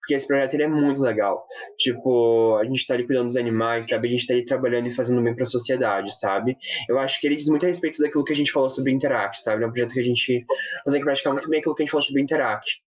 Porque 0.00 0.14
esse 0.14 0.26
projeto 0.26 0.54
ele 0.54 0.64
é 0.64 0.68
muito 0.68 1.00
legal. 1.00 1.44
Tipo, 1.78 2.56
a 2.56 2.64
gente 2.64 2.86
tá 2.86 2.94
ali 2.94 3.06
cuidando 3.06 3.26
dos 3.26 3.36
animais, 3.36 3.86
sabe? 3.86 4.08
A 4.08 4.10
gente 4.10 4.26
tá 4.26 4.34
ali 4.34 4.44
trabalhando 4.44 4.88
e 4.88 4.94
fazendo 4.94 5.22
bem 5.22 5.34
pra 5.34 5.44
sociedade, 5.44 6.16
sabe? 6.18 6.56
Eu 6.88 6.98
acho 6.98 7.20
que 7.20 7.26
ele 7.26 7.36
diz 7.36 7.48
muito 7.48 7.64
a 7.64 7.68
respeito 7.68 8.00
daquilo 8.00 8.24
que 8.24 8.32
a 8.32 8.36
gente 8.36 8.52
falou 8.52 8.68
sobre 8.68 8.92
Interact, 8.92 9.42
sabe? 9.42 9.64
É 9.64 9.66
um 9.66 9.70
projeto 9.70 9.92
que 9.92 10.00
a 10.00 10.04
gente 10.04 10.44
consegue 10.84 11.04
praticar 11.04 11.32
muito 11.32 11.48
bem 11.48 11.60
aquilo 11.60 11.74
que 11.74 11.82
a 11.82 11.84
gente 11.84 11.92
falou 11.92 12.04
sobre 12.04 12.22
Interact. 12.22 12.82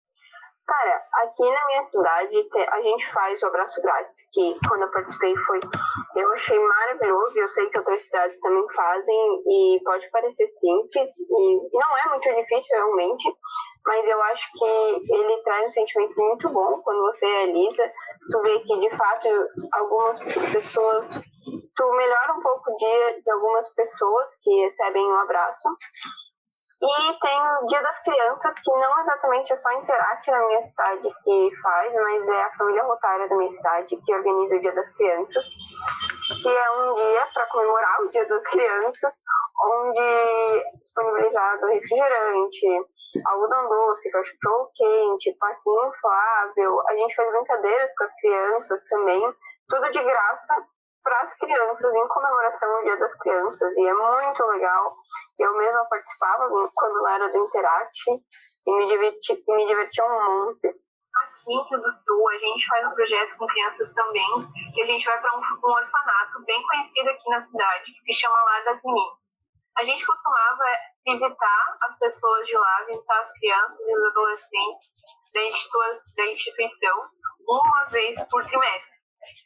Cara, 0.66 1.04
aqui 1.24 1.44
na 1.44 1.68
minha 1.68 1.86
cidade 1.86 2.36
a 2.72 2.82
gente 2.82 3.08
faz 3.14 3.42
o 3.44 3.46
abraço 3.46 3.80
grátis, 3.84 4.28
que 4.34 4.58
quando 4.68 4.82
eu 4.82 4.92
participei 4.92 5.36
foi. 5.38 5.60
Eu 6.16 6.34
achei 6.34 6.58
maravilhoso 6.58 7.38
e 7.38 7.42
eu 7.42 7.50
sei 7.50 7.70
que 7.70 7.78
outras 7.78 8.02
cidades 8.02 8.40
também 8.40 8.66
fazem, 8.76 9.44
e 9.48 9.80
pode 9.84 10.10
parecer 10.10 10.48
simples, 10.48 11.10
e 11.20 11.70
não 11.72 11.98
é 11.98 12.10
muito 12.10 12.34
difícil 12.34 12.78
realmente, 12.78 13.24
mas 13.86 14.08
eu 14.08 14.22
acho 14.24 14.52
que 14.54 15.14
ele 15.14 15.42
traz 15.44 15.68
um 15.68 15.72
sentimento 15.72 16.16
muito 16.18 16.50
bom 16.50 16.82
quando 16.82 17.02
você 17.02 17.26
realiza. 17.26 17.92
Tu 18.32 18.42
vê 18.42 18.60
que, 18.60 18.80
de 18.80 18.98
fato, 18.98 19.28
algumas 19.72 20.20
pessoas. 20.52 21.10
Tu 21.76 21.92
melhora 21.94 22.34
um 22.34 22.42
pouco 22.42 22.72
o 22.72 22.76
dia 22.78 23.22
de 23.22 23.32
algumas 23.32 23.70
pessoas 23.76 24.40
que 24.42 24.50
recebem 24.64 25.06
um 25.06 25.18
abraço. 25.18 25.70
E 26.82 27.20
tem 27.20 27.42
o 27.62 27.66
Dia 27.68 27.82
das 27.82 28.02
Crianças, 28.04 28.60
que 28.60 28.72
não 28.72 29.00
exatamente 29.00 29.54
é 29.54 29.56
só 29.56 29.70
a 29.70 29.76
Interact 29.76 30.30
na 30.30 30.46
minha 30.46 30.62
cidade 30.62 31.10
que 31.24 31.50
faz, 31.62 31.96
mas 31.96 32.28
é 32.28 32.44
a 32.44 32.52
família 32.58 32.84
rotária 32.84 33.30
da 33.30 33.36
minha 33.36 33.50
cidade 33.50 33.96
que 33.96 34.14
organiza 34.14 34.58
o 34.58 34.60
Dia 34.60 34.74
das 34.74 34.90
Crianças, 34.92 35.46
que 36.44 36.50
é 36.50 36.72
um 36.72 36.96
dia 36.96 37.28
para 37.34 37.46
comemorar 37.48 38.02
o 38.02 38.10
Dia 38.10 38.26
das 38.28 38.44
Crianças, 38.48 39.14
onde 39.64 40.64
disponibilizado 40.82 41.68
refrigerante, 41.68 42.68
algodão 43.26 43.70
doce, 43.70 44.12
cachorro 44.12 44.72
quente, 44.76 45.36
parquinho 45.40 45.88
inflável. 45.88 46.82
A 46.88 46.96
gente 46.96 47.16
faz 47.16 47.32
brincadeiras 47.32 47.96
com 47.96 48.04
as 48.04 48.16
crianças 48.16 48.84
também, 48.86 49.34
tudo 49.70 49.92
de 49.92 50.04
graça 50.04 50.56
para 51.04 51.22
as 51.22 51.34
crianças 51.36 51.94
em 51.94 52.08
comemoração 52.08 52.78
ao 52.78 52.84
Dia 52.84 52.98
das 52.98 53.16
Crianças 53.20 53.78
e 53.78 53.88
é 53.88 53.94
muito 53.94 54.44
legal. 54.44 54.96
Eu 55.38 55.56
mesma 55.56 55.86
participava 55.86 56.50
quando 56.74 57.08
era 57.08 57.30
do 57.30 57.46
Interact 57.46 58.24
e 58.66 58.72
me 58.76 58.88
diverti, 58.88 59.44
me 59.48 59.68
divertia 59.68 60.04
um 60.04 60.48
monte. 60.48 60.68
Aqui 60.68 61.54
em 61.54 61.80
do 61.80 61.94
Sul, 62.04 62.30
a 62.30 62.38
gente 62.40 62.68
faz 62.68 62.88
um 62.88 62.96
projeto 62.96 63.38
com 63.38 63.48
crianças 63.48 63.94
também, 63.94 64.52
que 64.74 64.82
a 64.82 64.86
gente 64.86 65.06
vai 65.06 65.22
para 65.22 65.38
um, 65.38 65.40
um 65.40 65.72
orfanato 65.72 66.44
bem 66.46 66.62
conhecido 66.68 67.10
aqui 67.10 67.30
na 67.30 67.40
cidade, 67.40 67.86
que 67.86 68.00
se 68.00 68.14
chama 68.14 68.44
Lar 68.44 68.66
das 68.66 68.82
Meninas. 68.84 69.35
A 69.78 69.84
gente 69.84 70.06
costumava 70.06 70.64
visitar 71.06 71.78
as 71.82 72.00
pessoas 72.00 72.48
de 72.48 72.58
lá, 72.58 72.86
visitar 72.88 73.20
as 73.20 73.32
crianças 73.34 73.80
e 73.80 73.98
os 73.98 74.06
adolescentes 74.12 74.94
da 76.16 76.26
instituição 76.28 77.10
uma 77.48 77.86
vez 77.86 78.16
por 78.30 78.46
trimestre. 78.46 78.96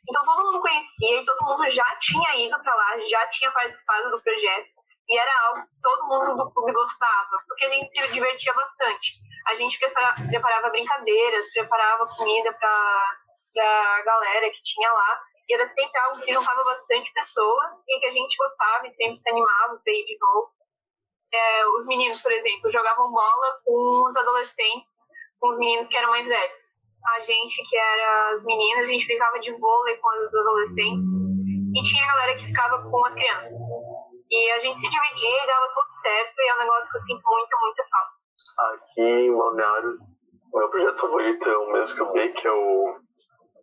Então 0.08 0.26
todo 0.26 0.46
mundo 0.46 0.62
conhecia 0.62 1.22
e 1.22 1.26
todo 1.26 1.46
mundo 1.46 1.72
já 1.72 1.86
tinha 2.00 2.36
ido 2.46 2.62
para 2.62 2.76
lá, 2.76 3.00
já 3.00 3.28
tinha 3.28 3.52
participado 3.52 4.12
do 4.12 4.22
projeto 4.22 4.70
e 5.08 5.18
era 5.18 5.32
algo 5.48 5.62
que 5.64 5.82
todo 5.82 6.08
mundo 6.08 6.44
do 6.44 6.52
clube 6.52 6.74
gostava, 6.74 7.44
porque 7.48 7.66
a 7.66 7.70
gente 7.70 7.92
se 7.92 8.14
divertia 8.14 8.54
bastante. 8.54 9.14
A 9.48 9.56
gente 9.56 9.80
preparava 9.80 10.70
brincadeiras, 10.70 11.52
preparava 11.54 12.08
comida 12.16 12.54
para 12.54 13.18
a 13.58 14.02
galera 14.04 14.50
que 14.52 14.64
tinha 14.64 14.92
lá 14.92 15.22
e 15.50 15.54
era 15.54 15.68
sempre 15.68 16.00
algo 16.02 16.22
que 16.22 16.34
juntava 16.34 16.64
bastante 16.64 17.12
pessoas 17.14 17.84
e 17.88 18.00
que 18.00 18.06
a 18.06 18.12
gente 18.12 18.38
gostava 18.38 18.86
e 18.86 18.92
sempre 18.92 19.18
se 19.18 19.30
animava 19.30 19.82
para 19.84 19.94
ir 19.94 20.06
de 20.06 20.18
novo. 20.20 20.52
É, 21.34 21.68
os 21.68 21.86
meninos, 21.86 22.22
por 22.22 22.32
exemplo, 22.32 22.72
jogavam 22.72 23.12
bola 23.12 23.60
com 23.66 24.08
os 24.08 24.16
adolescentes, 24.16 24.98
com 25.40 25.50
os 25.50 25.58
meninos 25.58 25.88
que 25.88 25.98
eram 25.98 26.10
mais 26.10 26.28
velhos 26.28 26.80
a 27.08 27.20
gente, 27.22 27.64
que 27.70 27.78
era 27.78 28.32
as 28.32 28.44
meninas, 28.44 28.86
a 28.86 28.88
gente 28.88 29.06
ficava 29.06 29.40
de 29.40 29.52
vôlei 29.54 29.96
com 29.98 30.10
as 30.10 30.34
adolescentes 30.34 31.10
e 31.76 31.84
tinha 31.84 32.04
a 32.04 32.08
galera 32.08 32.38
que 32.38 32.46
ficava 32.46 32.90
com 32.90 33.06
as 33.06 33.14
crianças. 33.14 33.60
E 34.30 34.52
a 34.52 34.60
gente 34.60 34.80
se 34.80 34.90
dividia 34.90 35.44
e 35.44 35.48
dava 35.48 35.68
tudo 35.70 35.92
certo 36.02 36.40
e 36.40 36.50
é 36.50 36.56
um 36.56 36.60
negócio 36.60 36.92
que 36.92 36.98
eu 36.98 37.02
sinto 37.02 37.24
muito, 37.26 37.60
muito 37.62 37.84
falta. 37.90 38.76
Aqui 38.76 39.02
em 39.02 39.36
Balneário, 39.36 39.98
meu 40.54 40.70
projeto 40.70 41.00
favorito 41.02 41.50
é 41.50 41.58
o 41.58 41.72
mesmo 41.72 41.96
que 41.96 42.02
o 42.04 42.12
B, 42.12 42.30
que 42.30 42.48
é 42.48 42.52
o 42.52 43.00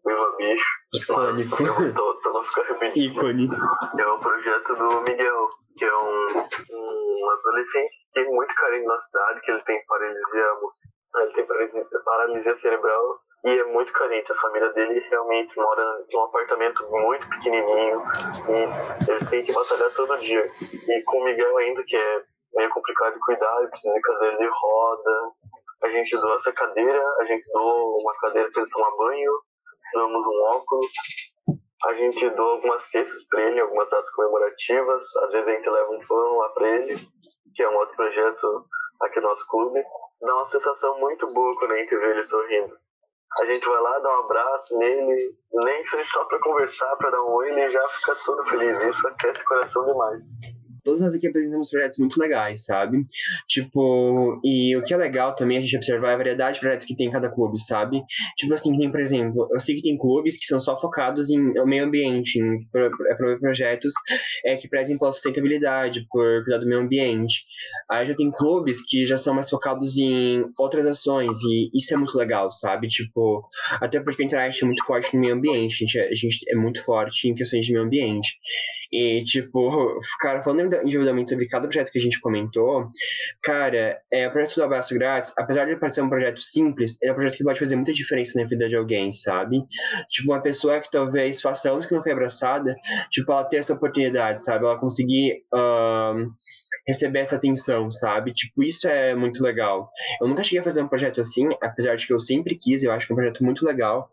Viva 0.05 0.37
Bicho. 0.37 0.86
Icônico. 0.97 1.57
Pra 1.57 2.33
não 2.33 2.45
ficar 2.45 2.63
repetindo. 2.63 3.13
Ícone. 3.13 3.49
É 3.99 4.07
o 4.07 4.19
projeto 4.19 4.75
do 4.77 5.01
Miguel, 5.03 5.49
que 5.77 5.85
é 5.85 5.97
um, 5.97 6.27
um 6.71 7.31
adolescente 7.31 7.91
que 7.91 8.13
tem 8.15 8.35
muito 8.35 8.55
carinho 8.55 8.87
na 8.87 8.99
cidade, 9.01 9.41
que 9.41 9.51
ele 9.51 9.63
tem 9.63 9.85
paralisia, 9.87 10.53
ele 11.17 11.33
tem 11.35 11.47
paralisia, 11.47 11.87
paralisia 12.05 12.57
cerebral 12.57 13.21
e 13.45 13.59
é 13.61 13.65
muito 13.65 13.93
carente. 13.93 14.33
A 14.33 14.41
família 14.41 14.73
dele 14.73 14.99
realmente 15.09 15.57
mora 15.57 16.05
num 16.13 16.25
apartamento 16.25 16.85
muito 16.91 17.29
pequenininho 17.29 18.03
e 18.49 19.11
ele 19.11 19.27
tem 19.31 19.45
que 19.45 19.53
batalhar 19.53 19.91
todo 19.95 20.19
dia. 20.19 20.45
E 20.63 21.03
com 21.05 21.19
o 21.19 21.25
Miguel 21.25 21.57
ainda, 21.59 21.83
que 21.85 21.97
é 21.97 22.23
meio 22.55 22.71
complicado 22.71 23.15
de 23.15 23.21
cuidar, 23.21 23.59
ele 23.61 23.69
precisa 23.69 23.95
de 23.95 24.01
cadeira 24.01 24.37
de 24.39 24.49
roda. 24.49 25.33
A 25.85 25.89
gente 25.89 26.17
doa 26.17 26.37
essa 26.37 26.53
cadeira, 26.53 27.05
a 27.21 27.25
gente 27.25 27.53
doa 27.53 28.01
uma 28.01 28.15
cadeira 28.21 28.51
para 28.51 28.63
ele 28.63 28.71
tomar 28.71 28.97
banho, 28.97 29.33
doamos 29.97 30.27
um 30.27 30.43
óculos. 30.57 30.93
A 31.87 31.95
gente 31.95 32.31
doa 32.31 32.53
algumas 32.53 32.85
cestas 32.85 33.27
para 33.29 33.43
ele, 33.43 33.61
algumas 33.61 33.89
datas 33.89 34.11
comemorativas. 34.11 35.17
Às 35.17 35.33
vezes 35.33 35.49
a 35.49 35.53
gente 35.53 35.71
leva 35.71 35.91
um 35.91 36.07
pão 36.07 36.37
lá 36.37 36.49
para 36.51 36.69
ele, 36.69 36.97
que 37.55 37.63
é 37.63 37.71
um 37.71 37.77
outro 37.77 37.97
projeto 37.97 38.65
aqui 39.01 39.21
no 39.21 39.29
nosso 39.29 39.47
clube. 39.49 39.83
Dá 40.21 40.35
uma 40.35 40.47
sensação 40.47 40.99
muito 41.01 41.27
boa 41.33 41.57
quando 41.59 41.73
a 41.73 41.79
gente 41.79 41.97
vê 41.97 42.11
ele 42.11 42.25
sorrindo 42.25 42.77
a 43.39 43.45
gente 43.45 43.69
vai 43.69 43.81
lá, 43.83 43.99
dá 43.99 44.09
um 44.09 44.25
abraço 44.25 44.79
nele, 44.79 45.35
nem 45.53 45.87
seja 45.89 46.09
só 46.11 46.25
pra 46.25 46.41
conversar, 46.41 46.97
pra 46.97 47.11
dar 47.11 47.23
um 47.23 47.35
oi, 47.35 47.51
ele 47.51 47.71
já 47.71 47.87
fica 47.89 48.15
todo 48.25 48.43
feliz. 48.47 48.81
Isso 48.83 49.09
aquece 49.09 49.43
o 49.43 49.45
coração 49.45 49.85
demais 49.85 50.23
todas 50.87 51.01
nós 51.01 51.15
aqui 51.15 51.27
apresentamos 51.27 51.69
projetos 51.69 51.99
muito 51.99 52.17
legais, 52.19 52.65
sabe? 52.65 53.05
Tipo, 53.49 54.41
e 54.45 54.77
o 54.77 54.85
que 54.85 54.95
é 54.95 54.97
legal 54.97 55.35
também 55.35 55.59
a 55.59 55.61
gente 55.61 55.77
observar 55.77 56.13
é 56.13 56.15
a 56.15 56.17
variedade 56.17 56.55
de 56.55 56.61
projetos 56.61 56.87
que 56.87 56.97
tem 56.97 57.09
em 57.09 57.11
cada 57.11 57.29
clube, 57.29 57.61
sabe? 57.61 58.01
Tipo 58.37 58.55
assim, 58.55 58.79
tem, 58.79 58.91
por 58.91 59.01
exemplo, 59.01 59.49
eu 59.53 59.59
sei 59.59 59.75
que 59.75 59.83
tem 59.83 59.99
clubes 59.99 60.39
que 60.39 60.47
são 60.47 60.61
só 60.61 60.81
focados 60.81 61.29
em 61.31 61.53
meio 61.67 61.85
ambiente, 61.85 62.39
em 62.39 62.65
promover 62.71 63.41
projetos 63.41 63.93
é, 64.45 64.57
que 64.57 64.69
prezem 64.69 64.97
pela 64.97 65.11
sustentabilidade, 65.11 66.07
por 66.09 66.45
cuidar 66.45 66.59
do 66.59 66.67
meio 66.67 66.81
ambiente. 66.81 67.45
Aí 67.91 68.07
já 68.07 68.15
tem 68.15 68.31
clubes 68.31 68.79
que 68.89 69.05
já 69.05 69.17
são 69.17 69.35
mais 69.35 69.51
focados 69.51 69.99
em 69.99 70.45
outras 70.57 70.87
ações, 70.87 71.37
e 71.43 71.71
isso 71.75 71.93
é 71.93 71.97
muito 71.97 72.17
legal, 72.17 72.53
sabe? 72.53 72.87
Tipo, 72.87 73.45
até 73.81 73.99
porque 73.99 74.23
a 74.23 74.27
Interact 74.27 74.63
é 74.63 74.67
muito 74.67 74.85
forte 74.85 75.15
no 75.15 75.21
meio 75.21 75.35
ambiente, 75.35 75.75
a 75.75 75.87
gente 75.87 75.99
é, 75.99 76.09
a 76.09 76.15
gente 76.15 76.39
é 76.49 76.55
muito 76.55 76.85
forte 76.85 77.29
em 77.29 77.35
questões 77.35 77.67
de 77.67 77.73
meio 77.73 77.85
ambiente. 77.85 78.39
E, 78.93 79.23
tipo, 79.25 79.99
cara, 80.21 80.43
falando 80.43 80.75
individualmente 80.83 81.31
sobre 81.31 81.49
cada 81.49 81.67
projeto 81.67 81.91
que 81.91 81.99
a 81.99 82.03
gente 82.03 82.21
comentou, 82.21 82.89
cara, 83.43 83.99
é, 84.13 84.29
o 84.29 84.33
projeto 84.33 84.57
do 84.57 84.65
Abraço 84.65 84.95
Grátis, 84.95 85.33
apesar 85.37 85.65
de 85.67 85.77
parecer 85.77 86.03
um 86.03 86.09
projeto 86.09 86.41
simples, 86.41 86.99
é 87.03 87.11
um 87.11 87.15
projeto 87.15 87.37
que 87.37 87.45
pode 87.45 87.59
fazer 87.59 87.77
muita 87.77 87.93
diferença 87.93 88.41
na 88.41 88.47
vida 88.47 88.69
de 88.69 88.77
alguém, 88.77 89.13
sabe? 89.13 89.63
Tipo, 90.11 90.33
uma 90.33 90.43
pessoa 90.43 90.81
que 90.81 90.91
talvez 90.91 91.41
faça 91.41 91.71
anos 91.71 91.87
que 91.87 91.95
não 91.95 92.03
foi 92.03 92.13
abraçada, 92.13 92.75
tipo, 93.11 93.31
ela 93.31 93.45
ter 93.45 93.59
essa 93.59 93.75
oportunidade, 93.75 94.43
sabe? 94.43 94.65
Ela 94.65 94.79
conseguir 94.79 95.43
uh, 95.53 96.31
receber 96.87 97.21
essa 97.21 97.37
atenção, 97.37 97.91
sabe? 97.91 98.33
Tipo, 98.33 98.63
isso 98.63 98.87
é 98.87 99.15
muito 99.15 99.43
legal. 99.43 99.91
Eu 100.21 100.29
nunca 100.29 100.43
cheguei 100.43 100.61
a 100.61 100.65
fazer 100.65 100.83
um 100.83 100.89
projeto 100.89 101.21
assim, 101.21 101.49
apesar 101.63 101.97
de 101.97 102.07
que 102.07 102.13
eu 102.13 102.21
sempre 102.21 102.57
quis, 102.57 102.83
eu 102.83 102.93
acho 102.93 103.07
que 103.07 103.13
é 103.13 103.15
um 103.15 103.17
projeto 103.17 103.45
muito 103.45 103.65
legal, 103.65 104.11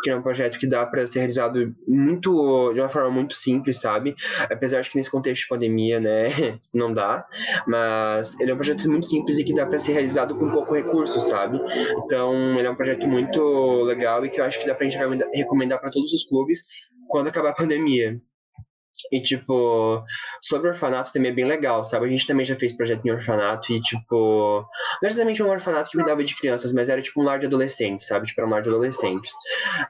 porque 0.00 0.10
é 0.10 0.16
um 0.16 0.22
projeto 0.22 0.58
que 0.58 0.66
dá 0.66 0.86
para 0.86 1.06
ser 1.06 1.18
realizado 1.18 1.74
muito, 1.86 2.72
de 2.72 2.80
uma 2.80 2.88
forma 2.88 3.10
muito 3.10 3.36
simples, 3.36 3.78
sabe? 3.78 4.16
Apesar 4.50 4.80
de 4.80 4.88
que 4.88 4.96
nesse 4.96 5.10
contexto 5.10 5.42
de 5.42 5.48
pandemia, 5.48 6.00
né, 6.00 6.58
não 6.74 6.92
dá, 6.92 7.26
mas 7.66 8.34
ele 8.40 8.50
é 8.50 8.54
um 8.54 8.56
projeto 8.56 8.88
muito 8.88 9.04
simples 9.04 9.38
e 9.38 9.44
que 9.44 9.52
dá 9.52 9.66
para 9.66 9.78
ser 9.78 9.92
realizado 9.92 10.34
com 10.34 10.50
pouco 10.50 10.74
recurso, 10.74 11.20
sabe? 11.20 11.60
Então, 12.04 12.58
ele 12.58 12.66
é 12.66 12.70
um 12.70 12.74
projeto 12.74 13.06
muito 13.06 13.82
legal 13.82 14.24
e 14.24 14.30
que 14.30 14.40
eu 14.40 14.44
acho 14.44 14.58
que 14.58 14.66
dá 14.66 14.74
pra 14.74 14.88
gente 14.88 14.96
recomendar 15.34 15.78
para 15.78 15.90
todos 15.90 16.12
os 16.14 16.24
clubes 16.26 16.64
quando 17.06 17.26
acabar 17.26 17.50
a 17.50 17.54
pandemia. 17.54 18.18
E, 19.12 19.22
tipo, 19.22 20.02
sobre 20.40 20.68
orfanato 20.68 21.12
também 21.12 21.32
é 21.32 21.34
bem 21.34 21.46
legal, 21.46 21.84
sabe? 21.84 22.06
A 22.06 22.08
gente 22.08 22.26
também 22.26 22.44
já 22.44 22.56
fez 22.56 22.76
projeto 22.76 23.04
em 23.04 23.10
orfanato 23.10 23.72
e, 23.72 23.80
tipo, 23.80 24.64
não 25.02 25.08
é 25.08 25.12
exatamente 25.12 25.42
um 25.42 25.48
orfanato 25.48 25.90
que 25.90 25.98
cuidava 25.98 26.22
de 26.24 26.36
crianças, 26.36 26.72
mas 26.72 26.88
era, 26.88 27.02
tipo, 27.02 27.20
um 27.20 27.24
lar 27.24 27.38
de 27.38 27.46
adolescentes, 27.46 28.06
sabe? 28.06 28.26
Tipo, 28.26 28.40
era 28.40 28.48
um 28.48 28.50
lar 28.52 28.62
de 28.62 28.68
adolescentes. 28.68 29.32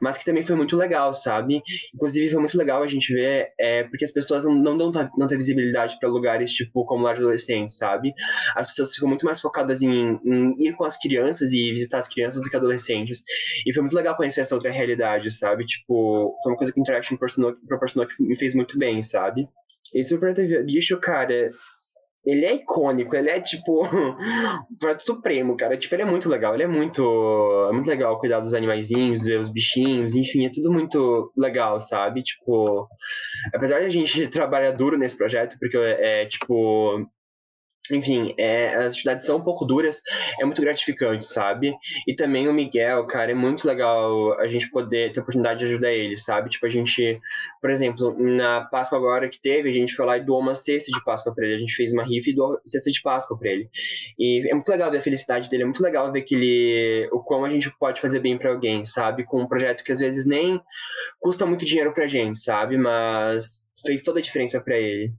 Mas 0.00 0.19
que 0.19 0.25
também 0.25 0.43
foi 0.43 0.57
muito 0.57 0.76
legal, 0.76 1.14
sabe? 1.14 1.62
Inclusive, 1.95 2.31
foi 2.31 2.40
muito 2.40 2.57
legal 2.57 2.83
a 2.83 2.87
gente 2.87 3.12
ver, 3.12 3.52
é, 3.59 3.85
porque 3.85 4.05
as 4.05 4.12
pessoas 4.12 4.45
não, 4.45 4.55
não 4.55 4.76
dão 4.76 4.90
têm 4.93 5.38
visibilidade 5.38 5.99
para 5.99 6.09
lugares, 6.09 6.52
tipo, 6.52 6.85
como 6.85 7.05
lar 7.05 7.14
de 7.14 7.21
adolescentes, 7.21 7.76
sabe? 7.76 8.12
As 8.55 8.67
pessoas 8.67 8.95
ficam 8.95 9.09
muito 9.09 9.25
mais 9.25 9.40
focadas 9.40 9.83
em, 9.83 10.19
em 10.25 10.55
ir 10.59 10.75
com 10.75 10.85
as 10.85 10.99
crianças 10.99 11.52
e 11.52 11.71
visitar 11.71 11.99
as 11.99 12.09
crianças 12.09 12.40
do 12.40 12.49
que 12.49 12.57
adolescentes. 12.57 13.23
E 13.67 13.73
foi 13.73 13.83
muito 13.83 13.95
legal 13.95 14.17
conhecer 14.17 14.43
essa 14.43 14.55
outra 14.55 14.71
realidade, 14.71 15.31
sabe? 15.31 15.64
Tipo, 15.64 16.37
foi 16.43 16.52
uma 16.52 16.59
coisa 16.59 16.73
que 16.73 16.79
o 16.79 16.83
Interaction 16.83 17.17
proporcionou, 17.17 17.57
proporcionou 17.67 18.09
que 18.09 18.23
me 18.23 18.37
fez 18.37 18.55
muito 18.55 18.79
bem, 18.79 19.00
sabe? 19.02 19.49
Esse 19.95 20.11
Super 20.11 20.35
Bicho, 20.64 20.99
cara, 21.00 21.50
ele 22.25 22.45
é 22.45 22.54
icônico, 22.54 23.16
ele 23.16 23.30
é 23.30 23.40
tipo 23.40 23.83
o 24.71 24.78
prato 24.78 25.02
supremo, 25.02 25.57
cara. 25.57 25.76
Tipo, 25.76 25.95
ele 25.95 26.02
é 26.02 26.07
muito 26.07 26.28
legal, 26.28 26.54
ele 26.54 26.64
é 26.64 26.66
muito, 26.66 27.02
é 27.71 27.73
muito 27.73 27.88
legal 27.88 28.19
cuidar 28.19 28.40
dos 28.40 28.54
animaizinhos, 28.54 29.23
ver 29.23 29.40
os 29.40 29.50
bichinhos, 29.50 30.14
enfim, 30.14 30.47
é 30.47 30.50
tudo 30.50 30.73
muito 30.73 31.33
legal, 31.37 31.80
sabe? 31.80 32.23
Tipo, 32.23 32.87
apesar 33.54 33.80
de 33.80 33.87
a 33.87 33.90
gente 33.90 34.28
trabalhar 34.28 34.73
duro 34.73 34.99
nesse 34.99 35.16
projeto, 35.16 35.57
porque 35.59 35.76
é, 35.78 36.23
é 36.23 36.26
tipo, 36.26 37.07
enfim, 37.90 38.35
é, 38.38 38.75
as 38.75 38.92
atividades 38.92 39.26
são 39.26 39.37
um 39.37 39.42
pouco 39.42 39.64
duras, 39.64 40.00
é 40.40 40.44
muito 40.44 40.61
gratificante, 40.61 41.26
sabe? 41.26 41.75
E 42.06 42.14
também 42.14 42.49
o 42.49 42.52
Miguel, 42.52 43.06
cara, 43.06 43.30
é 43.30 43.35
muito 43.35 43.66
legal 43.66 44.38
a 44.38 44.47
gente 44.47 44.70
poder 44.70 45.12
ter 45.12 45.20
a 45.20 45.23
oportunidade 45.23 45.61
de 45.61 45.66
ajudar 45.66 45.92
ele, 45.92 46.16
sabe? 46.18 46.50
Tipo, 46.50 46.66
a 46.66 46.70
gente, 46.70 47.20
por 47.61 47.70
exemplo, 47.70 48.14
na 48.18 48.62
Páscoa 48.62 48.99
agora 48.99 49.28
que 49.28 49.40
teve, 49.40 49.70
a 49.70 49.73
gente 49.73 49.94
foi 49.94 50.06
lá 50.06 50.18
e 50.18 50.25
doou 50.25 50.40
uma 50.40 50.54
cesta 50.54 50.90
de 50.90 51.04
Páscoa 51.04 51.35
pra 51.35 51.44
ele. 51.44 51.54
A 51.56 51.59
gente 51.59 51.75
fez 51.75 51.92
uma 51.92 52.04
rifa 52.04 52.30
e 52.30 52.35
doou 52.35 52.61
cesta 52.64 52.90
de 52.90 53.00
Páscoa 53.02 53.38
pra 53.38 53.50
ele. 53.50 53.68
E 54.18 54.49
é 54.50 54.54
muito 54.54 54.68
legal 54.68 54.90
ver 54.90 54.99
a 54.99 55.02
felicidade 55.02 55.49
dele, 55.49 55.62
é 55.62 55.66
muito 55.66 55.82
legal 55.82 56.11
ver 56.12 56.23
que 56.23 56.35
ele, 56.35 57.09
o 57.12 57.20
como 57.20 57.44
a 57.44 57.50
gente 57.50 57.70
pode 57.78 58.00
fazer 58.00 58.20
bem 58.20 58.38
para 58.38 58.50
alguém, 58.50 58.85
sabe? 58.85 59.25
Com 59.25 59.42
um 59.42 59.49
projeto 59.49 59.85
que 59.85 59.92
às 59.92 59.99
vezes 59.99 60.26
nem 60.26 60.61
custa 61.20 61.47
muito 61.47 61.64
dinheiro 61.64 61.92
pra 61.92 62.06
gente, 62.06 62.38
sabe? 62.38 62.76
Mas 62.76 63.64
fez 63.85 64.02
toda 64.02 64.18
a 64.18 64.23
diferença 64.23 64.61
para 64.61 64.78
ele. 64.78 65.12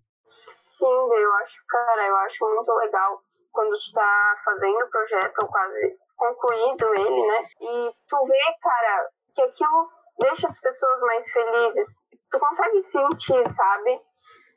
Sim, 0.81 0.87
eu 0.87 1.33
acho, 1.35 1.63
cara, 1.69 2.07
eu 2.07 2.15
acho 2.15 2.43
muito 2.43 2.73
legal 2.73 3.21
quando 3.51 3.69
tu 3.69 3.93
tá 3.93 4.35
fazendo 4.43 4.83
o 4.83 4.89
projeto 4.89 5.43
ou 5.43 5.47
quase 5.47 5.95
concluído 6.17 6.95
ele, 6.95 7.27
né? 7.27 7.45
E 7.61 7.91
tu 8.09 8.25
vê, 8.25 8.39
cara, 8.59 9.09
que 9.35 9.43
aquilo 9.43 9.89
deixa 10.17 10.47
as 10.47 10.59
pessoas 10.59 10.99
mais 11.01 11.29
felizes. 11.29 11.87
Tu 12.31 12.39
consegue 12.39 12.83
sentir, 12.85 13.47
sabe? 13.53 14.01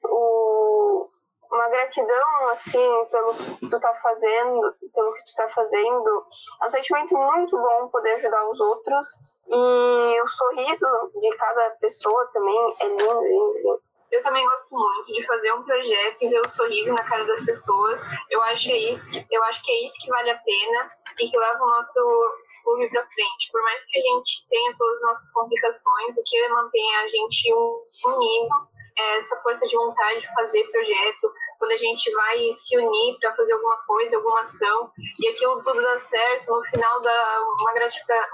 O, 0.05 1.11
uma 1.53 1.69
gratidão, 1.69 2.49
assim, 2.53 3.05
pelo 3.11 3.35
que 3.35 3.69
tu 3.69 3.79
tá 3.79 3.95
fazendo, 3.97 4.75
pelo 4.95 5.13
que 5.13 5.25
tu 5.25 5.35
tá 5.37 5.49
fazendo. 5.51 6.27
É 6.63 6.67
um 6.67 6.71
sentimento 6.71 7.15
muito 7.15 7.55
bom 7.59 7.89
poder 7.89 8.15
ajudar 8.15 8.49
os 8.49 8.61
outros. 8.61 9.09
E 9.47 10.23
o 10.23 10.29
sorriso 10.29 10.87
de 11.21 11.37
cada 11.37 11.71
pessoa 11.73 12.31
também 12.33 12.77
é 12.81 12.89
lindo, 12.89 13.21
lindo, 13.21 13.59
lindo. 13.59 13.94
Eu 14.11 14.23
também 14.23 14.45
gosto 14.45 14.69
muito 14.71 15.13
de 15.13 15.27
fazer 15.27 15.53
um 15.53 15.63
projeto 15.63 16.23
e 16.23 16.29
ver 16.29 16.41
o 16.41 16.49
sorriso 16.49 16.93
na 16.93 17.05
cara 17.05 17.25
das 17.25 17.45
pessoas. 17.45 18.01
Eu 18.31 18.43
acho, 18.43 18.71
é 18.71 18.79
isso, 18.93 19.09
eu 19.31 19.45
acho 19.45 19.63
que 19.63 19.73
é 19.73 19.85
isso 19.85 19.97
que 20.03 20.11
vale 20.11 20.31
a 20.31 20.39
pena 20.39 20.91
e 21.19 21.29
que 21.29 21.39
leva 21.39 21.63
o 21.63 21.71
nosso 21.71 22.35
clube 22.63 22.89
para 22.91 23.07
frente. 23.07 23.53
Por 23.53 23.63
mais 23.63 23.85
que 23.87 23.99
a 23.99 24.03
gente 24.03 24.49
tenha 24.49 24.75
todas 24.77 24.97
as 24.97 25.03
nossas 25.03 25.33
complicações, 25.33 26.17
o 26.17 26.23
que 26.25 26.49
mantém 26.49 26.97
a 26.97 27.09
gente 27.09 27.53
unido 27.53 28.75
é 28.97 29.19
essa 29.19 29.37
força 29.43 29.67
de 29.67 29.77
vontade 29.77 30.21
de 30.21 30.35
fazer 30.35 30.65
projeto, 30.71 31.33
quando 31.59 31.73
a 31.73 31.77
gente 31.77 32.13
vai 32.13 32.53
se 32.55 32.79
unir 32.79 33.19
para 33.19 33.35
fazer 33.35 33.53
alguma 33.53 33.77
coisa, 33.87 34.17
alguma 34.17 34.41
ação, 34.41 34.91
e 35.21 35.29
aquilo 35.29 35.63
tudo 35.65 35.83
dá 35.83 35.99
certo, 35.99 36.55
no 36.55 36.65
final 36.67 37.01
dá 37.01 37.43
uma 37.61 37.73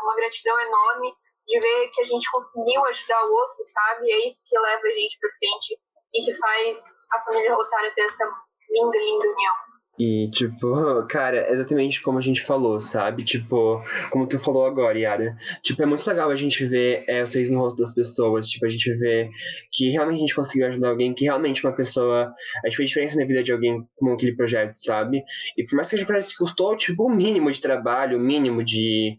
uma 0.03 0.17
gratidão 0.17 0.61
enorme 0.61 1.15
de 1.51 1.61
ver 1.61 1.91
que 1.93 2.03
a 2.03 2.05
gente 2.05 2.31
conseguiu 2.31 2.85
ajudar 2.87 3.25
o 3.27 3.33
outro, 3.33 3.65
sabe? 3.65 4.07
E 4.07 4.13
é 4.13 4.29
isso 4.29 4.45
que 4.49 4.59
leva 4.59 4.87
a 4.87 4.91
gente 4.91 5.19
para 5.19 5.31
frente 5.31 5.79
e 6.15 6.25
que 6.25 6.39
faz 6.39 6.81
a 7.13 7.21
família 7.25 7.55
Rotária 7.55 7.93
ter 7.95 8.03
essa 8.03 8.25
linda, 8.71 8.99
linda 8.99 9.27
união. 9.27 9.71
E, 9.99 10.31
tipo, 10.31 11.07
cara, 11.11 11.53
exatamente 11.53 12.01
como 12.01 12.19
a 12.19 12.23
gente 12.23 12.41
falou, 12.41 12.81
sabe? 12.81 13.25
Tipo, 13.25 13.83
como 14.11 14.29
tu 14.29 14.39
falou 14.39 14.65
agora, 14.65 14.99
Yara. 14.99 15.37
Tipo, 15.63 15.83
é 15.83 15.87
muito 15.87 16.09
legal 16.09 16.31
a 16.31 16.37
gente 16.37 16.65
ver 16.65 17.05
é, 17.09 17.27
vocês 17.27 17.51
no 17.51 17.59
rosto 17.59 17.83
das 17.83 17.93
pessoas. 17.93 18.49
Tipo, 18.49 18.67
a 18.67 18.69
gente 18.69 18.95
vê 18.95 19.29
que 19.73 19.91
realmente 19.91 20.19
a 20.19 20.21
gente 20.21 20.35
conseguiu 20.35 20.69
ajudar 20.69 20.91
alguém, 20.91 21.13
que 21.13 21.25
realmente 21.25 21.67
uma 21.67 21.75
pessoa. 21.75 22.33
A 22.65 22.69
gente 22.69 22.77
fez 22.77 22.89
diferença 22.89 23.19
na 23.19 23.27
vida 23.27 23.43
de 23.43 23.53
alguém 23.53 23.87
com 23.97 24.13
aquele 24.13 24.37
projeto, 24.37 24.75
sabe? 24.75 25.23
E 25.59 25.65
por 25.65 25.77
mais 25.77 25.91
que 25.91 25.97
a 25.97 25.99
gente 25.99 26.39
custou, 26.39 26.77
tipo, 26.77 27.05
o 27.05 27.11
mínimo 27.11 27.51
de 27.51 27.61
trabalho, 27.61 28.17
o 28.17 28.21
mínimo 28.21 28.65
de. 28.65 29.19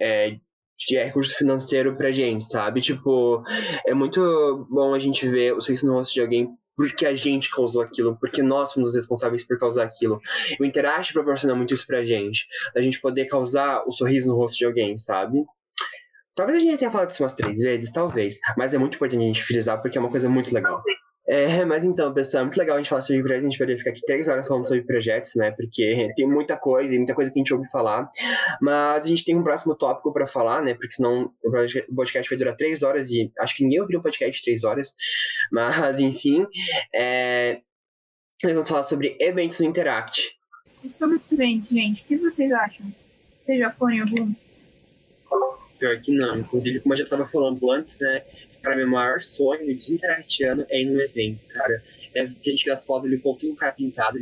É, 0.00 0.36
de 0.86 0.96
recurso 0.96 1.34
financeiro 1.36 1.96
pra 1.96 2.12
gente, 2.12 2.44
sabe? 2.44 2.80
Tipo, 2.80 3.42
é 3.86 3.94
muito 3.94 4.66
bom 4.70 4.94
a 4.94 4.98
gente 4.98 5.26
ver 5.28 5.54
o 5.54 5.60
sorriso 5.60 5.86
no 5.86 5.94
rosto 5.94 6.14
de 6.14 6.20
alguém 6.20 6.48
porque 6.76 7.04
a 7.06 7.14
gente 7.14 7.50
causou 7.50 7.82
aquilo, 7.82 8.16
porque 8.18 8.42
nós 8.42 8.72
fomos 8.72 8.90
os 8.90 8.94
responsáveis 8.94 9.46
por 9.46 9.58
causar 9.58 9.84
aquilo. 9.84 10.18
O 10.58 10.64
Interact 10.64 11.12
proporciona 11.12 11.54
muito 11.54 11.74
isso 11.74 11.86
pra 11.86 12.04
gente, 12.04 12.46
da 12.74 12.80
gente 12.80 13.00
poder 13.00 13.26
causar 13.26 13.84
o 13.86 13.92
sorriso 13.92 14.28
no 14.28 14.36
rosto 14.36 14.58
de 14.58 14.64
alguém, 14.64 14.96
sabe? 14.96 15.44
Talvez 16.34 16.58
a 16.58 16.60
gente 16.60 16.78
tenha 16.78 16.90
falado 16.90 17.10
isso 17.10 17.22
umas 17.22 17.34
três 17.34 17.60
vezes, 17.60 17.92
talvez, 17.92 18.38
mas 18.56 18.72
é 18.72 18.78
muito 18.78 18.94
importante 18.94 19.22
a 19.22 19.26
gente 19.26 19.42
frisar 19.42 19.82
porque 19.82 19.98
é 19.98 20.00
uma 20.00 20.10
coisa 20.10 20.28
muito 20.28 20.52
legal. 20.52 20.82
É, 21.26 21.64
mas 21.64 21.84
então, 21.84 22.12
pessoal, 22.12 22.42
é 22.42 22.44
muito 22.44 22.58
legal 22.58 22.76
a 22.76 22.80
gente 22.80 22.88
falar 22.88 23.02
sobre 23.02 23.22
projetos. 23.22 23.44
A 23.44 23.50
gente 23.50 23.58
poderia 23.58 23.78
ficar 23.78 23.90
aqui 23.90 24.00
três 24.04 24.26
horas 24.26 24.46
falando 24.46 24.66
sobre 24.66 24.82
projetos, 24.82 25.34
né? 25.36 25.52
Porque 25.52 26.12
tem 26.16 26.26
muita 26.26 26.56
coisa 26.56 26.94
e 26.94 26.98
muita 26.98 27.14
coisa 27.14 27.30
que 27.30 27.38
a 27.38 27.40
gente 27.40 27.54
ouve 27.54 27.70
falar. 27.70 28.10
Mas 28.60 29.04
a 29.04 29.08
gente 29.08 29.24
tem 29.24 29.36
um 29.36 29.42
próximo 29.42 29.74
tópico 29.76 30.12
para 30.12 30.26
falar, 30.26 30.62
né? 30.62 30.74
Porque 30.74 30.92
senão 30.92 31.32
o 31.44 31.94
podcast 31.94 32.28
vai 32.28 32.38
durar 32.38 32.56
três 32.56 32.82
horas 32.82 33.08
e 33.10 33.30
acho 33.38 33.56
que 33.56 33.62
ninguém 33.62 33.80
ouviu 33.80 34.00
um 34.00 34.02
podcast 34.02 34.36
de 34.36 34.44
três 34.44 34.64
horas. 34.64 34.94
Mas, 35.52 36.00
enfim, 36.00 36.44
é... 36.92 37.60
nós 38.42 38.52
vamos 38.52 38.68
falar 38.68 38.82
sobre 38.82 39.16
eventos 39.20 39.60
no 39.60 39.66
Interact. 39.66 40.36
E 40.82 40.88
sobre 40.88 41.20
eventos, 41.30 41.70
gente, 41.70 42.02
o 42.02 42.04
que 42.04 42.16
vocês 42.16 42.50
acham? 42.50 42.86
Vocês 43.44 43.60
já 43.60 43.70
foram 43.70 43.94
em 43.94 44.00
algum? 44.00 44.34
Pior 45.78 46.00
que 46.00 46.12
não. 46.12 46.40
Inclusive, 46.40 46.80
como 46.80 46.94
eu 46.94 46.98
já 46.98 47.04
estava 47.04 47.26
falando 47.26 47.70
antes, 47.70 47.98
né? 48.00 48.22
Para 48.62 48.76
meu 48.76 48.88
maior 48.88 49.20
sonho 49.20 49.74
de 49.74 49.92
interactiano 49.92 50.64
é 50.68 50.80
ir 50.80 50.86
num 50.86 51.00
evento, 51.00 51.46
cara. 51.48 51.82
É 52.14 52.24
que 52.26 52.48
a 52.48 52.52
gente 52.52 52.64
vê 52.64 52.70
as 52.70 52.84
fotos, 52.84 53.06
ele 53.06 53.18
com 53.18 53.34
tudo 53.34 53.52
o 53.52 53.56
cara 53.56 53.72
pintado, 53.72 54.18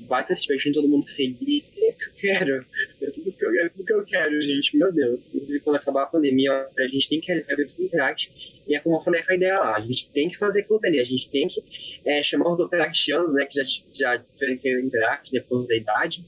vai 0.00 0.22
estar 0.22 0.34
se 0.34 0.42
divertindo, 0.42 0.74
todo 0.74 0.88
mundo 0.88 1.06
feliz. 1.06 1.74
É 1.76 1.86
isso 1.86 1.98
que 1.98 2.06
eu 2.06 2.12
quero. 2.16 2.66
É 3.00 3.10
tudo, 3.10 3.36
que 3.36 3.44
eu, 3.44 3.64
é 3.64 3.68
tudo 3.68 3.84
que 3.84 3.92
eu 3.92 4.04
quero, 4.04 4.40
gente. 4.40 4.76
Meu 4.76 4.92
Deus. 4.92 5.26
Inclusive, 5.26 5.60
quando 5.60 5.76
acabar 5.76 6.04
a 6.04 6.06
pandemia, 6.06 6.68
a 6.78 6.86
gente 6.88 7.08
tem 7.08 7.20
que 7.20 7.26
realizar 7.28 7.54
eventos 7.54 7.74
do 7.74 7.82
Interact. 7.84 8.30
E 8.66 8.76
é 8.76 8.80
como 8.80 8.96
eu 8.96 9.00
falei 9.00 9.22
com 9.22 9.32
a 9.32 9.34
ideia 9.34 9.58
lá, 9.58 9.76
a 9.76 9.80
gente 9.80 10.10
tem 10.10 10.28
que 10.28 10.36
fazer 10.36 10.62
aquilo 10.62 10.80
dali. 10.80 11.00
A 11.00 11.04
gente 11.04 11.30
tem 11.30 11.48
que 11.48 11.62
é, 12.04 12.22
chamar 12.22 12.50
os 12.52 12.60
interactianos, 12.60 13.32
né, 13.32 13.46
que 13.46 13.54
já, 13.54 13.64
já 13.92 14.16
o 14.16 14.80
Interact 14.80 15.30
depois 15.30 15.66
da 15.68 15.76
idade, 15.76 16.24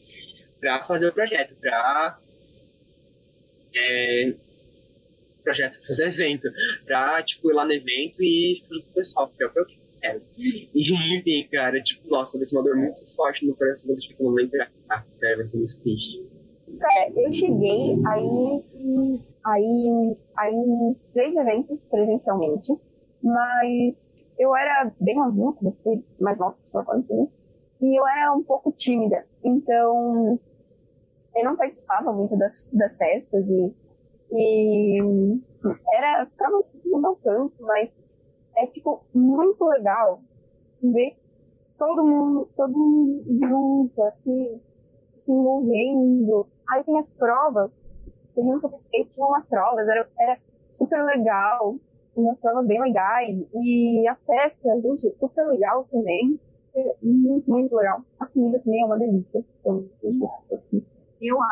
para 0.61 0.85
fazer 0.85 1.09
o 1.09 1.13
projeto, 1.13 1.55
para 1.61 2.19
é, 3.75 4.35
projeto, 5.49 5.87
fazer 5.87 6.09
evento, 6.09 6.49
pra, 6.85 7.23
tipo, 7.23 7.51
ir 7.51 7.55
lá 7.55 7.65
no 7.65 7.73
evento 7.73 8.23
e 8.23 8.61
fazer 8.69 8.83
com 8.83 8.91
o 8.91 8.95
pessoal, 8.95 9.29
porque 9.29 9.43
é 9.43 9.47
o 9.47 9.51
que 9.53 9.59
eu 9.61 9.67
quero. 10.01 10.23
E, 10.37 11.17
enfim, 11.19 11.49
cara, 11.51 11.83
tipo, 11.83 12.09
nossa, 12.09 12.37
vai 12.37 12.45
ser 12.45 12.57
uma 12.57 12.65
dor 12.65 12.77
muito 12.77 13.15
forte 13.15 13.47
no 13.47 13.57
coração 13.57 13.89
quando 13.89 13.99
a 13.99 14.01
gente 14.01 14.11
fica 14.11 14.25
no 14.25 14.41
interactar, 14.41 15.05
sério, 15.09 15.37
vai 15.37 15.45
ser 15.45 15.59
muito 15.59 15.81
triste. 15.81 16.23
Cara, 16.79 17.11
eu 17.17 17.33
cheguei 17.33 17.97
aí, 18.07 18.63
aí, 19.45 20.17
aí 20.37 20.55
uns 20.55 21.03
três 21.15 21.35
eventos 21.35 21.83
presencialmente, 21.91 22.73
mas 23.23 24.23
eu 24.39 24.55
era 24.55 24.93
bem 25.01 25.17
novinha, 25.17 25.53
quando 25.53 25.73
eu 25.73 25.83
fui 25.83 26.05
mais 26.21 26.39
nova 26.39 26.57
que 26.63 26.71
sua 26.71 26.85
quando 26.85 27.31
e 27.81 27.99
eu 27.99 28.07
era 28.07 28.33
um 28.35 28.43
pouco 28.43 28.73
tímida, 28.73 29.25
então 29.43 30.39
eu 31.35 31.45
não 31.45 31.57
participava 31.57 32.13
muito 32.13 32.37
das, 32.37 32.71
das 32.73 32.97
festas 32.97 33.49
e 33.49 33.73
e 34.33 35.01
era, 35.93 36.27
ficava 36.27 36.63
sentindo 36.63 36.97
um 36.97 37.15
canto, 37.17 37.55
mas 37.61 37.91
é 38.57 38.67
tipo 38.67 39.05
muito 39.15 39.65
legal 39.65 40.21
ver 40.83 41.17
todo 41.79 42.05
mundo, 42.05 42.49
todo 42.57 42.77
mundo 42.77 43.25
junto, 43.39 44.03
assim, 44.03 44.61
se 45.15 45.31
envolvendo. 45.31 46.47
Aí 46.69 46.83
tem 46.85 46.99
as 46.99 47.13
provas, 47.13 47.95
eu 48.37 48.71
skate 48.77 49.11
tinha 49.11 49.27
umas 49.27 49.49
provas, 49.49 49.89
era, 49.89 50.09
era 50.19 50.39
super 50.73 51.05
legal, 51.05 51.77
umas 52.15 52.39
provas 52.39 52.67
bem 52.67 52.81
legais. 52.81 53.45
E 53.55 54.07
a 54.07 54.15
festa, 54.17 54.69
gente, 54.81 55.15
super 55.19 55.47
legal 55.47 55.85
também. 55.85 56.39
Muito, 57.03 57.51
muito 57.51 57.75
legal. 57.75 58.03
A 58.21 58.27
comida 58.27 58.61
também 58.61 58.83
é 58.83 58.85
uma 58.85 58.99
delícia. 58.99 59.45
Então, 59.61 59.85
eu 60.03 60.13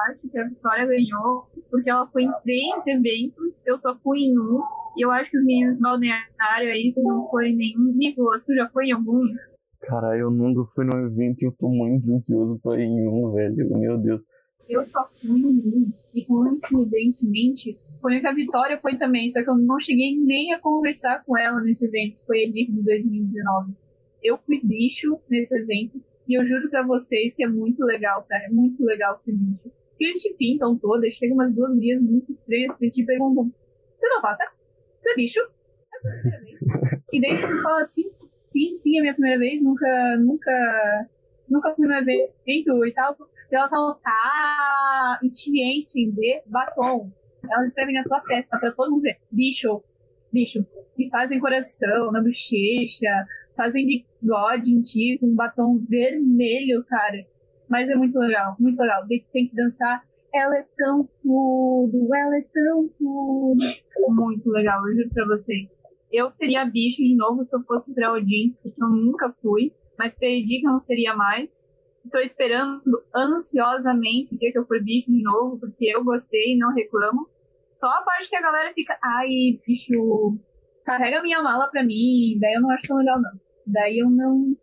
acho 0.08 0.28
que 0.28 0.38
a 0.38 0.44
Vitória 0.44 0.86
ganhou 0.86 1.46
porque 1.70 1.90
ela 1.90 2.06
foi 2.08 2.24
em 2.24 2.32
três 2.42 2.86
eventos, 2.86 3.66
eu 3.66 3.78
só 3.78 3.96
fui 3.96 4.20
em 4.20 4.38
um. 4.38 4.60
E 4.96 5.04
eu 5.04 5.10
acho 5.10 5.30
que 5.30 5.36
os 5.36 5.44
meninos 5.44 5.78
balneário 5.78 6.72
aí, 6.72 6.90
se 6.90 7.02
não 7.02 7.28
foi 7.28 7.52
nenhum. 7.52 7.92
Nicolas, 7.94 8.44
tu 8.44 8.54
já 8.54 8.68
foi 8.68 8.86
em 8.86 8.92
algum? 8.92 9.22
Cara, 9.82 10.16
eu 10.16 10.30
nunca 10.30 10.70
fui 10.74 10.84
num 10.84 11.06
evento 11.06 11.42
e 11.42 11.46
eu 11.46 11.52
tô 11.52 11.68
muito 11.68 12.10
ansioso 12.12 12.58
pra 12.62 12.80
ir 12.80 12.84
em 12.84 13.06
um, 13.06 13.32
velho. 13.32 13.78
Meu 13.78 13.98
Deus. 13.98 14.22
Eu 14.68 14.84
só 14.86 15.06
fui 15.12 15.38
em 15.38 15.46
um. 15.46 15.92
E 16.14 16.24
coincidentemente, 16.24 17.78
foi 18.00 18.20
que 18.20 18.26
a 18.26 18.32
Vitória 18.32 18.78
foi 18.80 18.96
também, 18.96 19.28
só 19.28 19.42
que 19.42 19.50
eu 19.50 19.56
não 19.58 19.78
cheguei 19.78 20.18
nem 20.18 20.54
a 20.54 20.60
conversar 20.60 21.22
com 21.24 21.36
ela 21.36 21.60
nesse 21.60 21.86
evento, 21.86 22.16
que 22.16 22.26
foi 22.26 22.42
ele 22.42 22.66
de 22.66 22.82
2019. 22.82 23.72
Eu 24.22 24.38
fui 24.38 24.60
bicho 24.62 25.18
nesse 25.28 25.56
evento 25.56 26.00
e 26.28 26.38
eu 26.38 26.44
juro 26.44 26.68
pra 26.68 26.82
vocês 26.82 27.34
que 27.34 27.44
é 27.44 27.48
muito 27.48 27.84
legal, 27.84 28.24
cara. 28.28 28.44
É 28.44 28.48
muito 28.48 28.84
legal 28.84 29.16
esse 29.16 29.32
bicho. 29.32 29.70
Porque 29.90 30.04
eles 30.04 30.20
te 30.20 30.34
pintam 30.34 30.76
todas, 30.76 31.14
chegam 31.14 31.36
umas 31.36 31.54
duas 31.54 31.72
gurias 31.72 32.02
muito 32.02 32.30
estranhas 32.30 32.76
que 32.76 32.90
te 32.90 33.04
perguntam: 33.04 33.48
Tu 33.48 34.08
não 34.08 34.20
vota? 34.20 34.44
Tu 35.02 35.08
é 35.08 35.14
bicho? 35.14 35.40
É 35.40 35.96
a 35.96 36.00
primeira 36.00 36.40
vez. 36.44 36.60
e 37.12 37.20
daí 37.20 37.34
tu 37.36 37.62
fala 37.62 37.80
assim: 37.80 38.04
Sim, 38.44 38.74
sim, 38.74 38.98
é 38.98 39.00
minha 39.00 39.14
primeira 39.14 39.38
vez, 39.38 39.62
nunca, 39.62 40.16
nunca, 40.18 41.08
nunca 41.48 41.74
fui 41.74 41.86
no 41.86 41.94
evento 41.94 42.86
e 42.86 42.92
tal. 42.92 43.16
E 43.50 43.56
elas 43.56 43.70
falam: 43.70 43.98
Tá, 44.02 45.18
e 45.22 45.30
te 45.30 45.50
enchem 45.50 46.10
de 46.10 46.42
batom. 46.46 47.10
Elas 47.50 47.68
escrevem 47.68 47.94
na 47.94 48.04
tua 48.04 48.20
testa 48.20 48.58
pra 48.58 48.72
todo 48.72 48.90
mundo 48.90 49.02
ver: 49.02 49.16
Bicho, 49.30 49.82
bicho. 50.32 50.66
E 50.98 51.08
fazem 51.08 51.40
coração 51.40 52.10
na 52.12 52.22
bochecha, 52.22 53.26
fazem 53.56 54.04
bigode 54.20 54.72
em 54.72 54.82
ti 54.82 55.18
com 55.18 55.26
um 55.26 55.34
batom 55.34 55.78
vermelho, 55.88 56.84
cara. 56.84 57.24
Mas 57.68 57.88
é 57.88 57.94
muito 57.94 58.18
legal, 58.18 58.54
muito 58.58 58.78
legal. 58.78 59.02
Tu 59.02 59.30
tem 59.32 59.48
que 59.48 59.56
dançar. 59.56 60.04
Ela 60.34 60.58
é 60.58 60.66
tão 60.76 61.08
tudo, 61.22 62.14
ela 62.14 62.36
é 62.36 62.42
tão 62.52 62.88
tudo. 62.98 63.64
Muito 64.08 64.50
legal, 64.50 64.86
eu 64.86 64.96
juro 64.96 65.10
pra 65.10 65.26
vocês. 65.26 65.74
Eu 66.12 66.30
seria 66.30 66.64
bicho 66.64 67.02
de 67.02 67.16
novo 67.16 67.44
se 67.44 67.56
eu 67.56 67.62
fosse 67.62 67.94
pra 67.94 68.12
Odin, 68.12 68.54
porque 68.62 68.82
eu 68.82 68.88
nunca 68.88 69.34
fui. 69.42 69.72
Mas 69.98 70.14
perdi 70.14 70.60
que 70.60 70.66
eu 70.66 70.72
não 70.72 70.80
seria 70.80 71.16
mais. 71.16 71.66
Estou 72.04 72.20
esperando 72.20 72.82
ansiosamente 73.14 74.34
o 74.34 74.38
dia 74.38 74.52
que 74.52 74.58
eu 74.58 74.66
for 74.66 74.82
bicho 74.82 75.10
de 75.10 75.22
novo, 75.22 75.58
porque 75.58 75.86
eu 75.86 76.04
gostei 76.04 76.52
e 76.52 76.58
não 76.58 76.72
reclamo. 76.72 77.26
Só 77.72 77.88
a 77.88 78.02
parte 78.02 78.30
que 78.30 78.36
a 78.36 78.42
galera 78.42 78.72
fica, 78.72 78.96
ai, 79.02 79.28
bicho, 79.66 80.38
carrega 80.84 81.20
minha 81.20 81.42
mala 81.42 81.68
pra 81.68 81.84
mim, 81.84 82.38
daí 82.40 82.54
eu 82.54 82.62
não 82.62 82.70
acho 82.70 82.86
tão 82.86 82.96
legal, 82.96 83.20
não. 83.20 83.45
Daí 83.66 83.98
eu 83.98 84.10
não, 84.10 84.56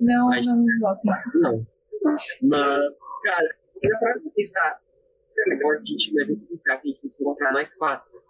não, 0.00 0.28
Mas, 0.28 0.46
não 0.46 0.64
gosto 0.80 1.04
mais. 1.04 1.22
Não. 1.34 1.66
Mas, 2.02 2.94
cara, 3.24 3.56
eu 3.82 3.98
pra 3.98 4.14
pensar, 4.34 4.80
isso 5.28 5.40
é 5.42 5.50
legal 5.50 5.72
a 5.72 5.78
gente 5.78 6.14
deve 6.14 6.36
pensar 6.36 6.78
que 6.78 6.88
a 6.88 6.92
gente 6.92 7.10
se 7.10 7.22
encontrar 7.22 7.52
nós 7.52 7.72
quatro. 7.74 8.22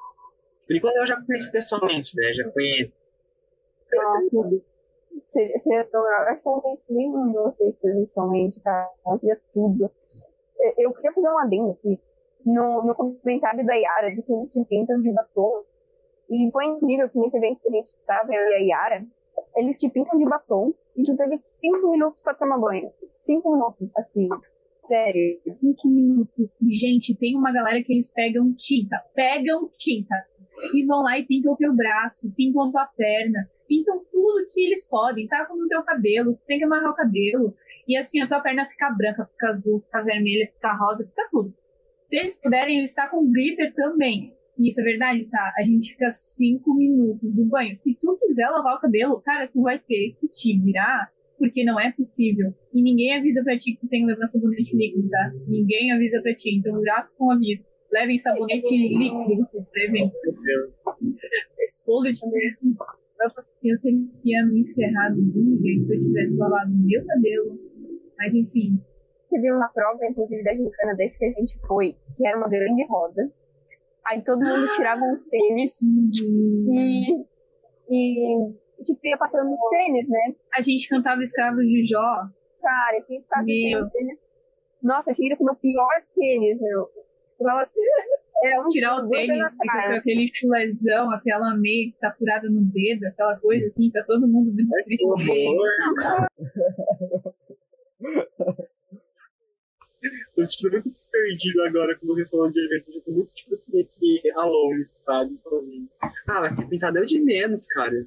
Por 0.67 0.77
enquanto 0.77 0.97
eu 0.97 1.07
já 1.07 1.23
conheço 1.25 1.53
pessoalmente, 1.53 2.17
né? 2.17 2.33
Já 2.35 2.51
conheço. 2.51 2.97
Nossa. 3.93 4.63
Seria, 5.25 5.59
seria 5.59 5.85
tão. 5.85 6.01
Eu 6.01 6.29
acho 6.29 6.43
que 6.43 6.49
eu 6.49 6.53
não 6.53 6.79
nem 6.91 7.09
um 7.09 7.29
de 7.29 7.39
vocês 7.39 7.77
presencialmente, 7.77 8.61
cara. 8.61 8.91
Eu 9.07 9.19
queria 9.19 9.41
tudo. 9.55 9.91
Eu, 10.77 10.93
queria 10.93 11.13
fazer 11.13 11.29
um 11.29 11.39
adendo 11.39 11.71
aqui. 11.71 11.99
No, 12.45 12.85
no 12.85 12.95
comentário 12.95 13.65
da 13.65 13.75
Yara, 13.75 14.15
de 14.15 14.23
que 14.23 14.33
eles 14.33 14.53
te 14.53 14.65
pintam 14.65 15.01
de 15.01 15.13
batom. 15.13 15.65
E 16.31 16.51
foi 16.53 16.67
incrível 16.67 17.09
que 17.09 17.19
nesse 17.19 17.37
evento 17.39 17.61
que 17.61 17.69
a 17.69 17.73
gente 17.73 17.95
tava, 18.07 18.33
eu 18.33 18.51
e 18.51 18.55
a 18.55 18.59
Yara, 18.59 19.07
eles 19.57 19.79
te 19.79 19.89
pintam 19.91 20.19
de 20.19 20.25
batom 20.25 20.73
e 20.97 21.03
tu 21.03 21.17
teve 21.17 21.37
cinco 21.37 21.91
minutos 21.91 22.21
pra 22.21 22.35
tomar 22.35 22.59
banho. 22.59 22.91
Cinco 23.07 23.53
minutos, 23.53 23.91
assim. 23.97 24.29
Sério. 24.77 25.41
Cinco 25.61 25.89
minutos. 25.89 26.57
Gente, 26.69 27.17
tem 27.17 27.37
uma 27.37 27.53
galera 27.53 27.83
que 27.83 27.93
eles 27.93 28.11
pegam 28.13 28.55
tinta. 28.57 28.97
Pegam 29.15 29.69
tinta. 29.77 30.15
E 30.75 30.85
vão 30.85 31.03
lá 31.03 31.19
e 31.19 31.25
pintam 31.25 31.53
o 31.53 31.57
teu 31.57 31.75
braço, 31.75 32.33
pintam 32.37 32.65
a 32.65 32.71
tua 32.71 32.87
perna, 32.97 33.49
pintam 33.69 34.03
tudo 34.11 34.49
que 34.53 34.61
eles 34.67 34.85
podem, 34.89 35.29
tacam 35.29 35.57
no 35.57 35.69
teu 35.69 35.83
cabelo, 35.85 36.37
tem 36.47 36.59
que 36.59 36.65
amarrar 36.65 36.91
o 36.91 36.97
cabelo. 36.97 37.55
E 37.87 37.97
assim, 37.97 38.21
a 38.21 38.27
tua 38.27 38.41
perna 38.41 38.67
fica 38.67 38.91
branca, 38.91 39.25
fica 39.27 39.49
azul, 39.51 39.81
fica 39.81 40.03
vermelha, 40.03 40.51
fica 40.53 40.73
rosa, 40.75 41.05
fica 41.05 41.29
tudo. 41.31 41.55
Se 42.03 42.17
eles 42.17 42.35
puderem, 42.35 42.79
eles 42.79 42.95
tacam 42.95 43.31
glitter 43.31 43.73
também. 43.75 44.35
Isso 44.59 44.81
é 44.81 44.85
verdade, 44.85 45.25
tá? 45.31 45.53
A 45.57 45.63
gente 45.63 45.93
fica 45.93 46.11
cinco 46.11 46.75
minutos 46.75 47.33
do 47.33 47.45
banho. 47.47 47.77
Se 47.77 47.97
tu 48.01 48.19
quiser 48.21 48.49
lavar 48.49 48.77
o 48.77 48.81
cabelo, 48.81 49.21
cara, 49.21 49.47
tu 49.47 49.63
vai 49.63 49.79
ter 49.79 50.17
que 50.21 50.29
te 50.29 50.59
virar, 50.59 51.13
porque 51.39 51.65
não 51.65 51.79
é 51.79 51.93
possível. 51.93 52.53
E 52.75 52.83
ninguém 52.83 53.17
avisa 53.17 53.43
pra 53.45 53.57
ti 53.57 53.75
que 53.75 53.81
tu 53.81 53.89
tem 53.89 54.01
que 54.01 54.07
levar 54.07 54.27
sabonete 54.27 54.75
líquido, 54.75 55.09
tá? 55.09 55.33
Ninguém 55.47 55.93
avisa 55.93 56.21
pra 56.21 56.35
ti. 56.35 56.57
Então 56.57 56.83
já 56.83 57.09
com 57.17 57.31
aviso. 57.31 57.63
Levem 57.93 58.19
sabonete 58.19 58.77
líquido 58.77 59.47
pro 59.47 59.65
evento. 59.77 60.13
Exposed 61.61 62.21
mesmo. 62.27 62.77
Eu 63.65 63.81
teria 63.81 64.47
me 64.47 64.61
encerrado 64.61 65.17
muito 65.17 65.83
se 65.83 65.97
eu 65.97 66.01
tivesse 66.01 66.37
lavado 66.37 66.71
meu 66.73 67.07
cabelo. 67.07 67.59
Mas 68.19 68.35
enfim. 68.35 68.81
Teve 69.31 69.53
uma 69.53 69.69
prova, 69.69 69.99
inclusive, 70.09 70.43
da 70.43 70.55
gincana 70.55 70.95
desse 70.97 71.19
que 71.19 71.27
a 71.27 71.33
gente 71.33 71.55
foi, 71.67 71.95
que 72.17 72.27
era 72.27 72.39
uma 72.39 72.49
grande 72.49 72.83
roda. 72.87 73.31
Aí 74.11 74.23
todo 74.25 74.41
mundo 74.41 74.71
tirava 74.71 75.03
um 75.03 75.19
tênis 75.29 75.83
e, 75.83 77.25
e 77.91 78.83
tipo, 78.83 79.01
ia 79.05 79.19
passando 79.19 79.53
os 79.53 79.61
tênis, 79.71 80.09
né? 80.09 80.35
A 80.55 80.63
gente 80.63 80.89
cantava 80.89 81.23
Escravos 81.23 81.67
de 81.67 81.85
Jó. 81.85 82.25
Cara, 82.63 83.03
quem 83.07 83.21
ficava 83.21 83.45
sem 83.45 83.91
tênis. 83.91 84.19
Nossa, 84.83 85.13
tira 85.13 85.37
com 85.37 85.45
o 85.45 85.47
meu 85.47 85.57
pior 85.57 86.03
tênis, 86.15 86.59
meu. 86.61 86.89
É 88.45 88.61
um 88.61 88.69
Tirar 88.69 89.05
o 89.05 89.09
tênis, 89.11 89.57
fica 89.61 89.89
com 89.89 89.95
aquele 89.95 90.31
chulezão, 90.33 91.11
aquela 91.11 91.55
meia 91.57 91.91
que 91.91 91.99
tá 92.01 92.15
furada 92.17 92.49
no 92.49 92.63
dedo, 92.63 93.05
aquela 93.05 93.37
coisa 93.39 93.67
assim, 93.67 93.91
pra 93.91 94.05
todo 94.05 94.27
mundo 94.27 94.53
do 94.53 94.65
distrito. 94.65 95.05
Eu 100.39 100.45
estou 100.45 100.71
muito 100.71 100.95
perdido 101.11 101.63
agora 101.65 101.99
com 101.99 102.07
vocês 102.07 102.31
falando 102.31 102.53
de 102.53 102.65
evento. 102.65 102.93
Eu 102.95 103.03
tô 103.03 103.11
muito, 103.11 103.35
tipo 103.35 103.51
assim, 103.51 103.81
aqui 103.81 104.31
alone, 104.37 104.87
sabe? 104.95 105.37
Sozinho. 105.37 105.89
Ah, 106.01 106.41
mas 106.41 106.55
ter 106.55 106.69
pintado 106.69 106.99
é 106.99 107.01
o 107.01 107.07
de 107.07 107.21
menos, 107.21 107.67
cara. 107.67 108.07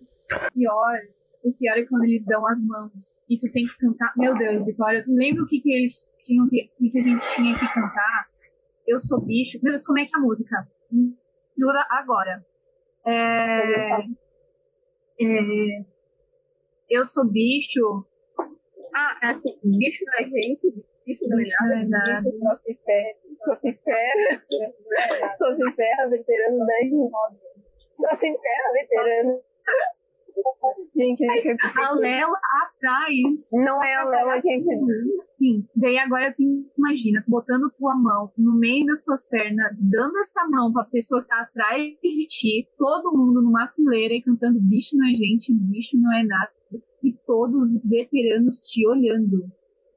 Pior, 0.54 0.98
o 1.44 1.52
pior 1.52 1.78
é 1.78 1.86
quando 1.86 2.06
eles 2.06 2.26
dão 2.26 2.48
as 2.48 2.62
mãos 2.64 3.26
e 3.30 3.38
tu 3.38 3.52
tem 3.52 3.66
que 3.66 3.78
cantar. 3.78 4.14
Meu 4.16 4.34
Deus, 4.38 4.66
Vitória, 4.66 5.04
tu 5.04 5.14
lembra 5.14 5.44
o 5.44 5.46
que, 5.46 5.60
que 5.60 5.74
eles 5.74 6.08
tinham 6.24 6.48
que, 6.48 6.72
que 6.90 6.98
a 6.98 7.02
gente 7.02 7.22
tinha 7.36 7.54
que 7.54 7.68
cantar? 7.68 8.30
Eu 8.88 8.98
sou 8.98 9.20
bicho. 9.20 9.60
Meu 9.62 9.74
Deus, 9.74 9.86
como 9.86 10.00
é 10.00 10.06
que 10.06 10.16
é 10.16 10.18
a 10.18 10.22
música? 10.22 10.56
Jura 11.60 11.86
agora. 11.90 12.46
É... 13.06 14.06
é... 15.20 15.86
Eu 16.90 17.06
sou 17.06 17.30
bicho. 17.30 18.06
Ah, 18.96 19.32
assim, 19.32 19.60
bicho 19.66 20.06
da 20.06 20.24
gente, 20.24 20.74
é 21.08 22.32
só 22.32 22.56
se 22.56 22.80
ferra, 22.86 23.16
só 23.38 23.56
se 23.56 23.74
ferra, 23.74 25.36
só 25.38 25.54
se 25.54 25.72
ferra, 25.76 26.10
veterano 26.10 26.60
da 26.60 26.74
Só 27.94 28.16
se 28.16 28.28
ferra, 28.28 28.74
veterano. 28.74 29.42
Gente, 30.96 31.26
a 31.26 31.92
Lela 31.94 32.40
atrás. 32.64 33.50
Não 33.54 33.84
é 33.84 33.96
a 33.96 34.06
Lela 34.06 34.42
que 34.42 34.50
a 34.50 34.54
gente. 34.54 34.70
Sim, 35.32 35.66
daí 35.76 35.98
agora 35.98 36.34
tu 36.36 36.44
imagina, 36.78 37.24
botando 37.28 37.72
tua 37.78 37.96
mão 37.96 38.32
no 38.38 38.58
meio 38.58 38.86
das 38.86 39.04
tuas 39.04 39.28
pernas, 39.28 39.76
dando 39.80 40.18
essa 40.20 40.48
mão 40.48 40.72
pra 40.72 40.86
pessoa 40.86 41.22
que 41.22 41.28
tá 41.28 41.42
atrás 41.42 41.82
de 42.02 42.28
ti, 42.28 42.70
todo 42.78 43.16
mundo 43.16 43.42
numa 43.42 43.68
fileira 43.70 44.14
e 44.14 44.22
cantando 44.22 44.60
bicho 44.62 44.98
não 44.98 45.08
é 45.08 45.14
gente, 45.14 45.54
bicho 45.54 46.00
não 46.00 46.14
é 46.14 46.24
nada. 46.24 46.52
E 47.04 47.14
todos 47.26 47.74
os 47.74 47.90
veteranos 47.90 48.58
te 48.58 48.88
olhando. 48.88 49.52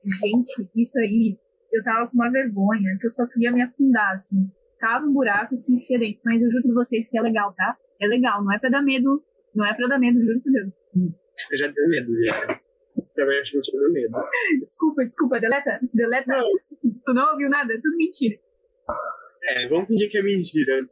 Gente, 0.04 0.68
isso 0.76 0.98
aí, 0.98 1.36
eu 1.72 1.82
tava 1.82 2.08
com 2.08 2.14
uma 2.14 2.30
vergonha, 2.30 2.96
que 3.00 3.06
eu 3.06 3.10
só 3.10 3.26
queria 3.26 3.52
me 3.52 3.62
afundar, 3.62 4.12
assim. 4.12 4.48
Tava 4.78 5.06
um 5.06 5.12
buraco, 5.12 5.54
assim, 5.54 5.76
enfia 5.76 5.98
dentro. 5.98 6.20
Mas 6.24 6.42
eu 6.42 6.50
juro 6.50 6.62
pra 6.64 6.84
vocês 6.84 7.08
que 7.08 7.18
é 7.18 7.22
legal, 7.22 7.52
tá? 7.54 7.76
É 8.00 8.06
legal, 8.06 8.44
não 8.44 8.52
é 8.52 8.58
pra 8.58 8.70
dar 8.70 8.82
medo 8.82 9.22
não 9.54 9.64
é 9.64 9.72
pra 9.72 9.86
dar 9.86 9.98
medo, 9.98 10.20
juro 10.20 10.40
por 10.40 10.52
Deus. 10.52 10.74
Você 11.38 11.56
já 11.56 11.68
deu 11.68 11.88
medo, 11.88 12.24
já. 12.24 12.60
Você 13.06 13.22
realmente 13.22 13.54
não 13.54 13.62
te 13.62 13.72
deu 13.72 13.92
medo. 13.92 14.16
Desculpa, 14.60 15.04
desculpa, 15.04 15.40
deleta. 15.40 15.80
Deleta. 15.92 16.32
Não. 16.32 16.48
Tu 17.04 17.14
não 17.14 17.32
ouviu 17.32 17.48
nada? 17.48 17.72
É 17.72 17.76
tudo 17.80 17.96
mentira. 17.96 18.36
É, 19.50 19.68
vamos 19.68 19.86
fingir 19.86 20.10
que 20.10 20.18
é 20.18 20.22
mentira. 20.22 20.88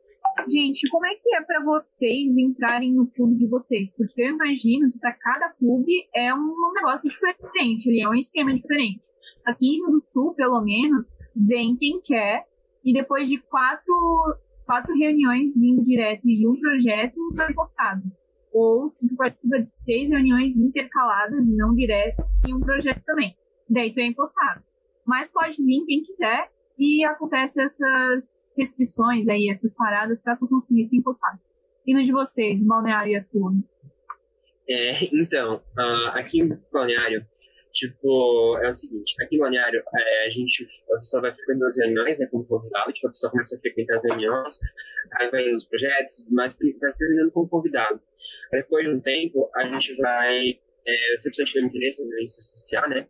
Gente, 0.49 0.89
como 0.91 1.07
é 1.07 1.15
que 1.15 1.35
é 1.35 1.43
para 1.43 1.63
vocês 1.65 2.37
entrarem 2.37 2.93
no 2.93 3.07
clube 3.07 3.37
de 3.37 3.47
vocês? 3.47 3.95
Porque 3.95 4.23
eu 4.23 4.31
imagino 4.31 4.91
que 4.91 4.99
para 4.99 5.13
cada 5.13 5.51
clube 5.51 5.93
é 6.15 6.35
um 6.35 6.55
negócio 6.75 7.09
diferente, 7.09 8.01
é 8.01 8.09
um 8.09 8.15
esquema 8.15 8.53
diferente. 8.55 9.03
Aqui 9.45 9.79
no 9.79 10.03
Sul, 10.07 10.35
pelo 10.35 10.61
menos, 10.63 11.13
vem 11.35 11.77
quem 11.77 12.01
quer 12.01 12.45
e 12.85 12.93
depois 12.93 13.29
de 13.29 13.39
quatro, 13.39 13.95
quatro 14.67 14.95
reuniões 14.95 15.59
vindo 15.59 15.85
direto 15.85 16.29
e 16.29 16.47
um 16.47 16.59
projeto, 16.59 17.19
foi 17.37 17.55
postado 17.55 18.03
ou 18.53 18.89
se 18.91 19.09
tu 19.09 19.17
participa 19.17 19.59
de 19.59 19.71
seis 19.71 20.11
reuniões 20.11 20.57
intercaladas, 20.57 21.49
não 21.49 21.75
direto, 21.75 22.23
e 22.47 22.55
um 22.55 22.61
projeto 22.61 23.03
também. 23.05 23.35
Daí 23.69 23.93
tu 23.93 24.01
é 24.01 24.07
empossado. 24.07 24.63
Mas 25.07 25.31
pode 25.31 25.57
vir 25.57 25.85
quem 25.87 26.03
quiser 26.03 26.51
e 26.79 27.05
acontece 27.05 27.63
essas 27.63 28.51
restrições 28.57 29.29
aí, 29.29 29.49
essas 29.51 29.75
paradas 29.75 30.21
para 30.21 30.37
tu 30.37 30.49
conseguir 30.49 30.85
ser 30.85 30.97
empossado. 30.97 31.39
E 31.87 31.95
no 31.95 32.03
de 32.03 32.13
vocês, 32.13 32.63
Balneário 32.65 33.13
e 33.13 33.17
as 33.17 33.31
É, 34.69 35.05
então, 35.13 35.57
uh, 35.57 36.09
aqui 36.15 36.41
em 36.41 36.59
Balneário, 36.73 37.27
tipo, 37.73 38.59
é 38.63 38.69
o 38.69 38.75
seguinte, 38.75 39.15
aqui 39.23 39.37
em 39.37 39.39
Balneário, 39.39 39.83
é, 39.95 40.27
a 40.27 40.31
gente, 40.31 40.67
a 40.95 40.99
pessoa 40.99 41.23
vai 41.23 41.35
frequentando 41.35 41.67
as 41.67 41.79
reuniões, 41.79 42.19
né, 42.19 42.27
como 42.27 42.45
convidado, 42.45 42.93
tipo, 42.93 43.09
a 43.09 43.11
pessoa 43.11 43.31
começa 43.31 43.57
a 43.57 43.61
frequentar 43.61 43.97
as 43.97 44.05
reuniões, 44.05 44.61
aí 45.19 45.31
vai 45.31 45.51
nos 45.51 45.65
projetos, 45.65 46.25
mas 46.31 46.57
vai 46.81 46.93
terminando 46.95 47.33
como 47.33 47.49
convidado. 47.49 48.01
Depois 48.53 48.85
de 48.85 48.93
um 48.93 49.01
tempo, 49.01 49.51
a 49.57 49.65
gente 49.65 49.97
vai, 49.97 50.61
é, 50.87 51.19
se 51.19 51.29
a 51.29 51.31
pessoa 51.31 51.47
tiver 51.47 51.67
interesse 51.67 52.03
em 52.03 52.29
se 52.29 52.39
associar, 52.39 52.89
né? 52.89 53.09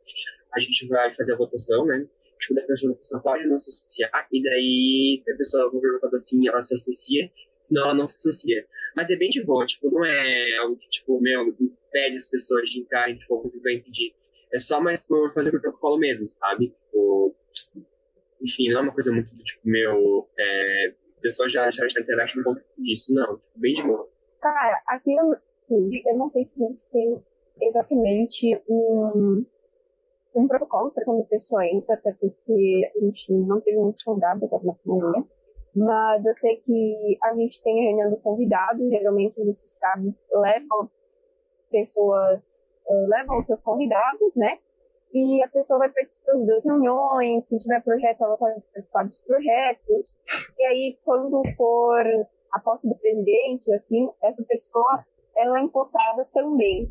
A 0.55 0.61
gente 0.61 0.87
vai 0.87 1.13
fazer 1.15 1.35
a 1.35 1.37
votação, 1.37 1.85
né? 1.85 2.07
Tipo, 2.43 2.55
da 2.55 2.63
pessoa, 2.63 3.23
pode 3.23 3.47
não 3.47 3.59
se 3.61 3.71
associar, 3.71 4.27
e 4.33 4.43
daí, 4.43 5.17
se 5.21 5.31
a 5.31 5.37
pessoa 5.37 5.71
for 5.71 5.81
perguntada 5.81 6.17
assim, 6.17 6.49
ela 6.49 6.61
se 6.61 6.75
associa, 6.75 7.31
senão 7.63 7.85
ela 7.85 7.95
não 7.95 8.05
se 8.05 8.17
associa. 8.17 8.67
Mas 8.97 9.11
é 9.11 9.17
bem 9.17 9.31
de 9.31 9.45
boa, 9.45 9.65
tipo, 9.65 9.89
não 9.93 10.05
é 10.05 10.57
algo 10.57 10.77
que, 10.77 10.91
tipo, 10.91 11.21
meu, 11.21 11.49
impede 11.49 12.17
as 12.17 12.27
pessoas 12.27 12.69
de 12.69 12.81
entrarem, 12.81 13.17
tipo, 13.17 13.41
você 13.41 13.61
vai 13.61 13.75
impedir. 13.75 14.13
É 14.53 14.59
só 14.59 14.81
mais 14.81 14.99
por 14.99 15.33
fazer 15.33 15.55
o 15.55 15.61
protocolo 15.61 15.99
mesmo, 15.99 16.29
sabe? 16.31 16.75
Tipo, 16.85 17.37
enfim, 18.43 18.71
não 18.71 18.81
é 18.81 18.83
uma 18.83 18.93
coisa 18.93 19.13
muito, 19.13 19.33
tipo, 19.45 19.61
meu, 19.65 20.29
é, 20.37 20.95
a 21.19 21.21
pessoa 21.21 21.49
já, 21.49 21.71
já 21.71 21.87
está 21.87 22.03
um 22.37 22.43
pouco 22.43 22.61
disso, 22.77 23.15
não, 23.15 23.37
tipo, 23.37 23.61
bem 23.61 23.75
de 23.75 23.85
boa. 23.85 24.11
Cara, 24.41 24.83
aqui 24.89 25.15
eu, 25.15 25.37
eu 25.71 26.17
não 26.17 26.29
sei 26.29 26.45
se 26.45 26.61
a 26.61 26.67
gente 26.67 26.89
tem 26.89 27.23
exatamente 27.61 28.61
um, 28.69 29.47
um 30.35 30.49
protocolo 30.49 30.91
para 30.91 31.05
quando 31.05 31.23
a 31.23 31.27
pessoa 31.27 31.67
entra, 31.67 31.95
até 31.95 32.13
porque 32.13 32.91
a 32.97 33.05
gente 33.05 33.33
não 33.33 33.61
teve 33.61 33.79
muito 33.79 34.05
convidado 34.05 34.45
até 34.45 34.59
na 34.65 34.73
pandemia. 34.75 35.25
Mas 35.75 36.25
eu 36.25 36.35
sei 36.39 36.57
que 36.57 37.19
a 37.23 37.35
gente 37.35 37.63
tem 37.63 37.81
a 37.81 37.89
reunião 37.89 38.11
do 38.11 38.17
convidado, 38.19 38.89
geralmente 38.91 39.41
os 39.41 39.49
associados 39.49 40.23
levam 40.31 40.91
pessoas, 41.71 42.43
uh, 42.87 43.07
levam 43.09 43.39
os 43.39 43.47
seus 43.47 43.61
convidados, 43.63 44.37
né? 44.37 44.59
E 45.15 45.43
a 45.43 45.49
pessoa 45.49 45.79
vai 45.79 45.91
participar 45.91 46.37
das 46.47 46.65
reuniões, 46.65 47.47
se 47.47 47.59
tiver 47.59 47.83
projeto, 47.83 48.23
ela 48.23 48.37
pode 48.37 48.61
participar 48.73 49.05
dos 49.05 49.19
projetos. 49.19 50.15
E 50.59 50.65
aí, 50.65 50.99
quando 51.05 51.43
for 51.57 52.05
a 52.51 52.61
posse 52.61 52.89
do 52.89 52.95
presidente, 52.95 53.73
assim, 53.73 54.11
essa 54.23 54.43
pessoa 54.43 55.05
ela 55.37 55.59
é 55.59 55.63
empossada 55.63 56.27
também. 56.33 56.91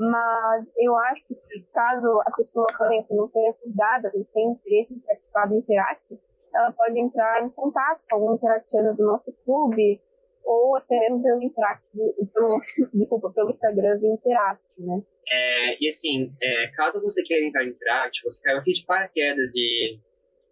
Mas 0.00 0.72
eu 0.78 0.96
acho 0.96 1.22
que 1.28 1.60
caso 1.74 2.22
a 2.24 2.30
pessoa, 2.30 2.66
por 2.78 2.86
exemplo, 2.86 3.16
não 3.16 3.28
seja 3.28 3.52
cuidada, 3.52 4.10
eles 4.14 4.30
têm 4.30 4.52
interesse 4.52 4.94
em 4.94 5.00
participar 5.00 5.46
do 5.46 5.56
Interact, 5.56 6.18
ela 6.54 6.72
pode 6.72 6.98
entrar 6.98 7.44
em 7.44 7.50
contato 7.50 8.00
com 8.08 8.16
algum 8.16 8.34
interactiano 8.34 8.96
do 8.96 9.04
nosso 9.04 9.30
clube, 9.44 10.00
ou 10.42 10.74
até 10.76 10.98
mesmo 11.00 11.22
pelo 11.22 11.42
Interact, 11.42 11.84
desculpa, 12.94 13.30
pelo 13.30 13.50
Instagram 13.50 13.98
do 13.98 14.06
Interact, 14.06 14.64
né? 14.78 15.02
É, 15.30 15.84
e 15.84 15.86
assim, 15.86 16.34
é, 16.42 16.68
caso 16.74 17.02
você 17.02 17.22
queira 17.22 17.46
entrar 17.46 17.62
em 17.64 17.68
Interact, 17.68 18.22
você 18.24 18.42
caiu 18.42 18.58
aqui 18.58 18.72
de 18.72 18.86
paraquedas 18.86 19.52
e 19.54 20.00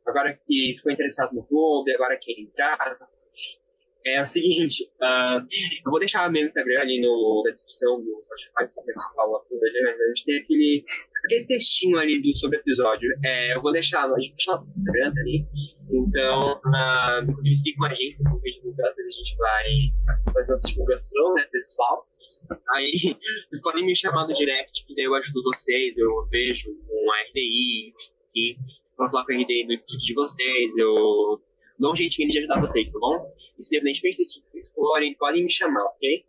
agora 0.06 0.38
que 0.46 0.74
ficou 0.76 0.92
interessado 0.92 1.32
no 1.32 1.42
clube, 1.42 1.94
agora 1.94 2.18
quer 2.20 2.38
entrar, 2.38 2.98
é 4.14 4.21
o 4.21 4.27
seguinte, 4.27 4.85
uh, 5.01 5.40
eu 5.85 5.90
vou 5.90 5.99
deixar 5.99 6.31
meu 6.31 6.47
Instagram 6.47 6.81
ali 6.81 7.01
no, 7.01 7.42
na 7.44 7.51
descrição 7.51 8.01
do 8.01 8.23
Spotify, 8.23 8.68
se 8.68 8.83
você 8.83 8.92
fala 9.14 9.40
tudo 9.49 9.64
ali, 9.64 9.83
mas 9.83 10.01
a 10.01 10.09
gente 10.09 10.25
tem 10.25 10.38
aquele, 10.38 10.85
aquele 11.25 11.44
textinho 11.47 11.99
ali 11.99 12.21
do, 12.21 12.37
sobre 12.37 12.59
o 12.59 12.61
episódio. 12.61 13.09
É, 13.25 13.57
eu 13.57 13.62
vou 13.62 13.73
deixar, 13.73 14.05
a 14.05 14.21
gente 14.21 14.35
deixar 14.35 14.53
nossos 14.53 14.75
Instagrams 14.75 15.18
ali. 15.18 15.47
Então, 15.90 16.61
uh, 16.64 17.31
inclusive 17.31 17.55
sigam 17.55 17.87
a 17.87 17.94
gente 17.94 18.23
no 18.23 18.38
vídeo 18.40 18.61
divulgando, 18.61 18.94
a 18.99 19.11
gente 19.11 19.37
vai 19.37 20.33
fazer 20.35 20.53
essa 20.53 20.68
divulgação, 20.68 21.35
né, 21.35 21.47
pessoal. 21.51 22.07
Aí, 22.75 22.92
vocês 23.49 23.62
podem 23.62 23.87
me 23.87 23.97
chamar 23.97 24.27
no 24.27 24.35
direct, 24.35 24.87
que 24.87 24.94
daí 24.94 25.05
eu 25.05 25.14
ajudo 25.14 25.42
vocês, 25.44 25.97
eu 25.97 26.27
vejo 26.31 26.71
um 26.71 27.07
RDI, 27.31 27.94
e 28.37 28.57
vou 28.97 29.09
falar 29.09 29.25
com 29.25 29.33
o 29.33 29.37
RDI 29.37 29.64
no 29.64 29.77
distrito 29.77 30.05
de 30.05 30.14
vocês, 30.14 30.77
eu 30.77 31.40
dou 31.79 31.93
um 31.93 31.97
jeitinho 31.97 32.29
de 32.29 32.38
ajudar 32.38 32.61
vocês, 32.61 32.91
tá 32.91 32.99
bom? 32.99 33.31
Independentemente 33.59 34.19
disso 34.19 34.43
que 34.43 34.51
vocês 34.51 34.73
forem, 34.73 35.17
podem 35.17 35.45
me 35.45 35.53
chamar, 35.53 35.85
ok? 35.85 36.25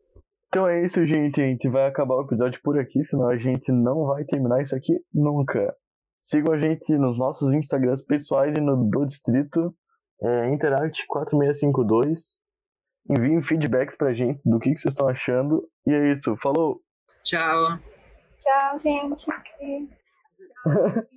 Então 0.48 0.68
é 0.68 0.84
isso, 0.84 1.06
gente. 1.06 1.42
A 1.42 1.46
gente 1.46 1.70
vai 1.70 1.88
acabar 1.88 2.16
o 2.16 2.24
episódio 2.24 2.60
por 2.64 2.80
aqui, 2.80 3.04
senão 3.04 3.30
a 3.30 3.38
gente 3.38 3.72
não 3.72 4.06
vai 4.06 4.24
terminar 4.26 4.62
isso 4.62 4.76
aqui 4.76 4.94
nunca. 5.14 5.76
Sigam 6.18 6.54
a 6.54 6.58
gente 6.58 6.98
nos 6.98 7.18
nossos 7.18 7.54
Instagrams 7.54 8.02
pessoais 8.02 8.56
e 8.58 8.60
no 8.60 8.90
do 8.90 9.06
distrito, 9.06 9.74
é, 10.22 10.50
Interact4652. 10.50 12.40
Enviem 13.10 13.42
feedbacks 13.42 13.96
pra 13.96 14.14
gente 14.14 14.42
do 14.44 14.60
que, 14.60 14.74
que 14.74 14.80
vocês 14.80 14.94
estão 14.94 15.08
achando. 15.08 15.68
E 15.88 15.94
é 15.94 16.12
isso. 16.12 16.36
Falou! 16.38 16.82
Tchau! 17.24 17.80
Tchau, 18.40 18.80
gente. 18.80 19.26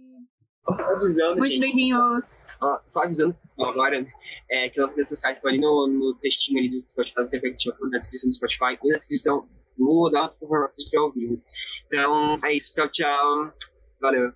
Muitos 1.37 1.59
beijinhos. 1.59 2.23
Só 2.87 3.03
avisando 3.03 3.37
agora 3.61 4.07
é, 4.51 4.69
que 4.69 4.81
nossas 4.81 4.97
redes 4.97 5.11
sociais 5.11 5.39
estão 5.39 5.51
ali 5.51 5.61
no, 5.61 5.87
no 5.87 6.15
textinho 6.15 6.59
ali 6.59 6.69
do 6.69 6.87
Spotify, 6.93 7.21
você 7.21 7.41
vai 7.41 7.55
tinha 7.55 7.75
na 7.81 7.99
descrição 7.99 8.31
do 8.31 8.35
Spotify 8.35 8.79
e 8.83 8.89
na 8.89 8.99
descrição 8.99 9.49
no 9.79 10.11
da 10.11 10.23
outra 10.23 10.39
plataforma 10.39 10.69
que 10.69 10.77
você 10.77 10.83
estiver 10.83 11.01
ouvindo. 11.01 11.43
Então, 11.87 12.37
é 12.45 12.55
isso. 12.55 12.75
Tchau, 12.75 12.89
tchau. 12.89 13.53
Valeu. 14.01 14.33